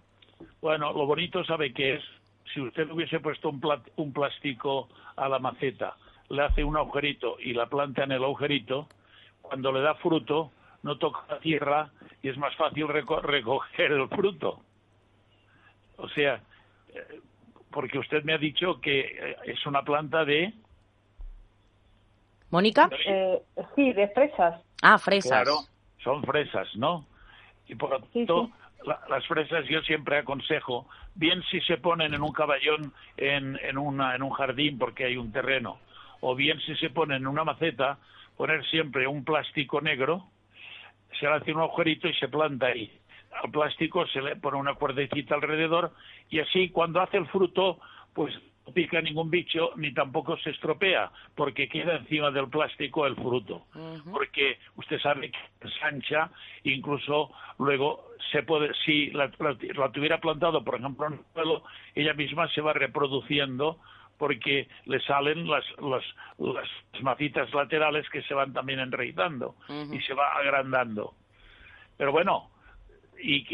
[0.62, 2.04] Bueno, lo bonito, ¿sabe qué es?
[2.52, 3.60] Si usted hubiese puesto un,
[3.96, 5.96] un plástico a la maceta,
[6.28, 8.88] le hace un agujerito y la planta en el agujerito,
[9.42, 11.90] cuando le da fruto, no toca la tierra
[12.22, 14.60] y es más fácil recoger el fruto.
[15.96, 16.40] O sea,
[16.94, 17.20] eh,
[17.70, 20.52] porque usted me ha dicho que eh, es una planta de
[22.50, 22.88] ¿Mónica?
[23.06, 23.42] Eh,
[23.74, 24.60] sí, de fresas.
[24.82, 25.30] Ah, fresas.
[25.30, 25.60] Claro,
[26.02, 27.04] son fresas, ¿no?
[27.66, 28.50] Y por lo tanto,
[28.84, 34.14] las fresas yo siempre aconsejo, bien si se ponen en un caballón en, en, una,
[34.14, 35.78] en un jardín porque hay un terreno,
[36.20, 37.98] o bien si se ponen en una maceta,
[38.36, 40.24] poner siempre un plástico negro,
[41.18, 42.92] se le hace un agujerito y se planta ahí.
[43.42, 45.92] Al plástico se le pone una cuerdecita alrededor
[46.30, 47.78] y así cuando hace el fruto,
[48.14, 48.34] pues
[48.72, 53.66] pica ningún bicho ni tampoco se estropea porque queda encima del plástico el fruto.
[54.10, 56.30] Porque usted sabe que es ancha
[56.64, 59.30] incluso luego se puede si la,
[59.92, 61.62] tuviera plantado por ejemplo en un suelo
[61.94, 63.78] ella misma se va reproduciendo
[64.18, 66.04] porque le salen las, las,
[66.38, 69.54] las macitas laterales que se van también enraizando
[69.92, 71.14] y se va agrandando.
[71.96, 72.50] Pero bueno
[73.20, 73.46] y,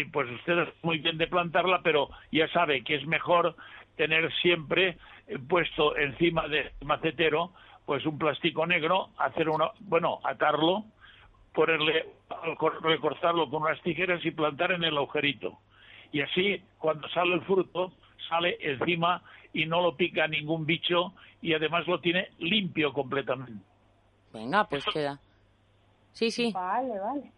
[0.00, 3.54] y, pues usted es muy bien de plantarla, pero ya sabe que es mejor
[3.96, 4.98] tener siempre
[5.48, 7.52] puesto encima del macetero
[7.84, 10.84] pues un plástico negro, hacer una, bueno, atarlo
[11.52, 12.06] ponerle,
[12.82, 15.58] recortarlo con unas tijeras y plantar en el agujerito.
[16.10, 17.92] Y así, cuando sale el fruto,
[18.28, 19.22] sale encima
[19.52, 23.64] y no lo pica ningún bicho y además lo tiene limpio completamente.
[24.32, 25.20] Venga, pues queda.
[26.12, 26.52] Sí, sí.
[26.52, 27.32] Vale, vale.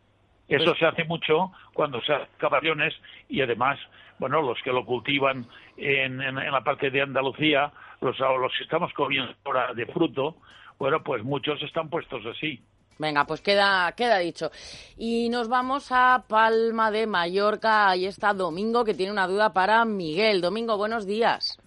[0.48, 2.94] Eso pues se hace mucho cuando se hacen caballones
[3.28, 3.78] y además,
[4.18, 8.92] bueno, los que lo cultivan en, en, la parte de Andalucía, los, los que estamos
[8.92, 10.36] comiendo ahora de fruto,
[10.78, 12.60] bueno, pues muchos están puestos así.
[12.98, 14.50] Venga, pues queda, queda dicho.
[14.96, 17.88] Y nos vamos a Palma de Mallorca.
[17.88, 20.40] Ahí está Domingo, que tiene una duda para Miguel.
[20.40, 21.58] Domingo, buenos días.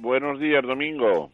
[0.00, 1.30] Buenos días, Domingo.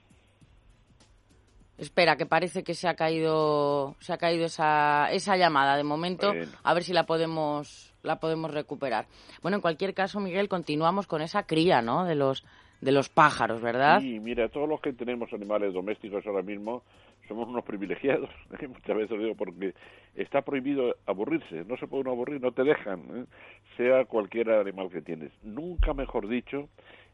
[1.81, 5.76] Espera, que parece que se ha caído, se ha caído esa, esa llamada.
[5.76, 9.07] De momento, a ver si la podemos, la podemos recuperar.
[9.41, 12.05] Bueno, en cualquier caso, Miguel, continuamos con esa cría, ¿no?
[12.05, 12.45] De los,
[12.83, 14.01] de los pájaros, ¿verdad?
[14.01, 16.83] Sí, mira, todos los que tenemos animales domésticos ahora mismo
[17.31, 18.28] somos unos privilegiados,
[18.68, 19.72] muchas veces lo digo porque
[20.16, 23.24] está prohibido aburrirse, no se puede uno aburrir, no te dejan, ¿eh?
[23.76, 25.31] sea cualquier animal que tienes.
[25.45, 26.68] Nunca mejor dicho,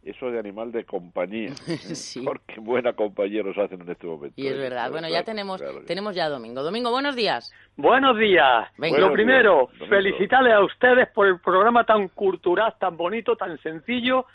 [0.07, 2.23] eso de animal de compañía, sí.
[2.25, 4.35] porque buena compañía nos hacen en este momento.
[4.37, 4.59] Y es ¿eh?
[4.59, 6.63] verdad, bueno, ya tenemos tenemos ya Domingo.
[6.63, 7.53] Domingo, buenos días.
[7.77, 8.69] Buenos días.
[8.79, 14.27] lo primero, felicitarles a ustedes por el programa tan cultural, tan bonito, tan sencillo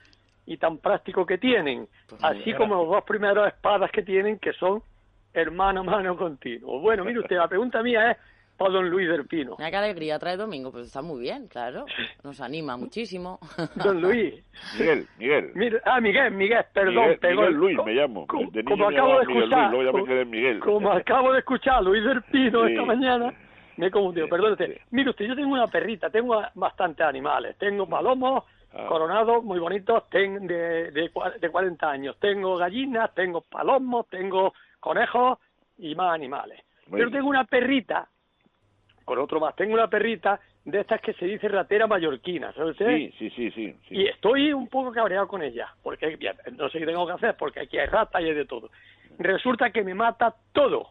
[0.45, 4.53] y tan práctico que tienen, pues así como los dos primeros espadas que tienen, que
[4.53, 4.83] son
[5.33, 6.79] hermano, mano continuo.
[6.79, 8.17] Bueno, mire usted, la pregunta mía es
[8.61, 9.55] para don Luis del Pino.
[9.57, 11.85] Mira qué alegría trae Domingo, pues está muy bien, claro.
[12.23, 13.39] Nos anima muchísimo.
[13.83, 14.43] Don Luis.
[14.77, 15.81] Miguel, Miguel.
[15.85, 17.17] ah, Miguel, Miguel, perdón.
[17.21, 18.27] Miguel, Luis me llamo.
[18.27, 20.59] como acabo de escuchar.
[20.59, 23.33] Como acabo de escuchar Luis del Pino esta mañana.
[23.77, 24.57] Me he confundido, perdón
[24.91, 27.57] Mire usted, yo tengo una perrita, tengo bastantes animales.
[27.57, 28.43] Tengo palomos,
[28.73, 28.85] ah.
[28.87, 31.09] coronados muy bonitos, tengo de, de,
[31.39, 32.17] de 40 años.
[32.19, 35.39] Tengo gallinas, tengo palomos, tengo conejos
[35.77, 36.61] y más animales.
[36.91, 38.09] Pero tengo una perrita,
[39.05, 43.13] con otro más, tengo una perrita de estas que se dice ratera mallorquina, ¿sabes Sí,
[43.17, 46.17] sí, sí, sí, Y estoy un poco cabreado con ella, porque
[46.57, 48.69] no sé qué tengo que hacer, porque aquí hay ratas y hay de todo.
[49.17, 50.89] Resulta que me mata todo.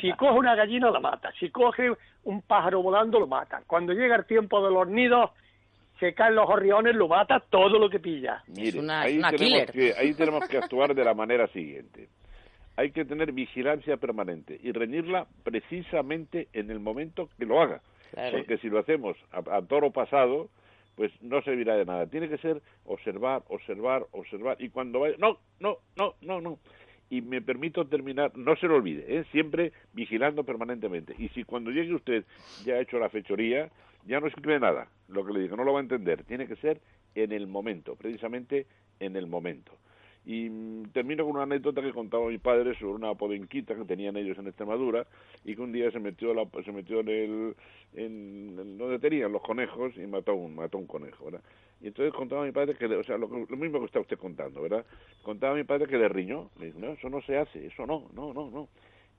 [0.00, 1.32] Si coge una gallina, la mata.
[1.40, 1.90] Si coge
[2.24, 3.62] un pájaro volando, lo mata.
[3.66, 5.30] Cuando llega el tiempo de los nidos,
[5.98, 8.42] se caen los gorriones, lo mata todo lo que pilla.
[8.48, 12.08] Mire, ahí, tenemos que, ahí tenemos que actuar de la manera siguiente
[12.76, 17.80] hay que tener vigilancia permanente y reñirla precisamente en el momento que lo haga.
[18.30, 20.48] Porque si lo hacemos a, toro pasado,
[20.94, 22.06] pues no servirá de nada.
[22.06, 24.56] Tiene que ser observar, observar, observar.
[24.60, 26.58] Y cuando vaya, no, no, no, no, no.
[27.08, 29.24] Y me permito terminar, no se lo olvide, ¿eh?
[29.30, 31.14] siempre vigilando permanentemente.
[31.18, 32.24] Y si cuando llegue usted
[32.64, 33.70] ya ha hecho la fechoría,
[34.06, 34.88] ya no escribe nada.
[35.08, 36.24] Lo que le digo, no lo va a entender.
[36.24, 36.80] Tiene que ser
[37.14, 38.66] en el momento, precisamente
[38.98, 39.72] en el momento.
[40.26, 44.16] Y mm, termino con una anécdota que contaba mi padre sobre una podenquita que tenían
[44.16, 45.06] ellos en Extremadura
[45.44, 49.96] y que un día se metió la, se metió en el donde tenían los conejos
[49.96, 51.42] y mató un mató un conejo, ¿verdad?
[51.80, 54.62] Y entonces contaba mi padre que, o sea, lo, lo, mismo que está usted contando,
[54.62, 54.84] ¿verdad?
[55.22, 58.08] Contaba mi padre que le riñó, le dijo, no, eso no se hace, eso no,
[58.14, 58.68] no, no, no.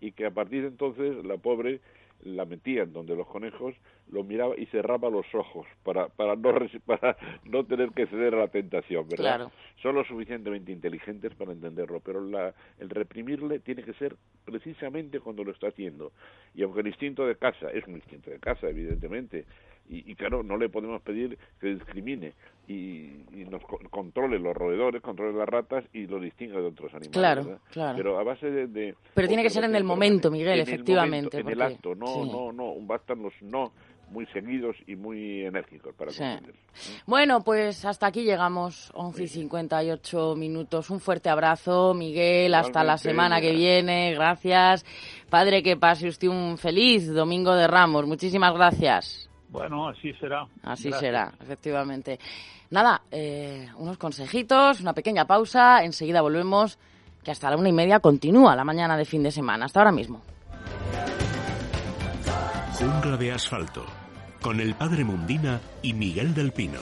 [0.02, 1.80] Y que a partir de entonces la pobre
[2.24, 3.76] la metían donde los conejos
[4.12, 6.54] lo miraba y cerraba los ojos para para no
[6.86, 9.52] para no tener que ceder a la tentación verdad
[9.82, 14.16] son lo suficientemente inteligentes para entenderlo pero la, el reprimirle tiene que ser
[14.46, 16.12] precisamente cuando lo está haciendo.
[16.56, 19.46] Y aunque el instinto de casa es un instinto de casa evidentemente
[19.90, 22.34] y, claro, no le podemos pedir que discrimine
[22.68, 27.12] y, nos controle los roedores, controle las ratas y lo distinga de otros animales.
[27.12, 27.98] Claro, claro.
[27.98, 28.96] Pero a base de...
[29.14, 31.40] Pero tiene que ser en el momento, Miguel, efectivamente.
[31.40, 33.72] En el acto, no, no, no, bastan los no
[34.10, 36.24] muy seguidos y muy enérgicos para sí.
[37.06, 40.90] Bueno, pues hasta aquí llegamos, 11 y 58 minutos.
[40.90, 44.14] Un fuerte abrazo, Miguel, hasta la semana que viene.
[44.14, 44.86] Gracias.
[45.30, 48.06] Padre, que pase usted un feliz Domingo de Ramos.
[48.08, 49.27] Muchísimas gracias.
[49.50, 50.46] Bueno, así será.
[50.64, 52.20] Así será, efectivamente.
[52.70, 56.78] Nada, eh, unos consejitos, una pequeña pausa, enseguida volvemos,
[57.24, 59.66] que hasta la una y media continúa la mañana de fin de semana.
[59.66, 60.22] Hasta ahora mismo.
[62.78, 63.86] Jungla de asfalto,
[64.42, 66.80] con el padre Mundina y Miguel del Pino.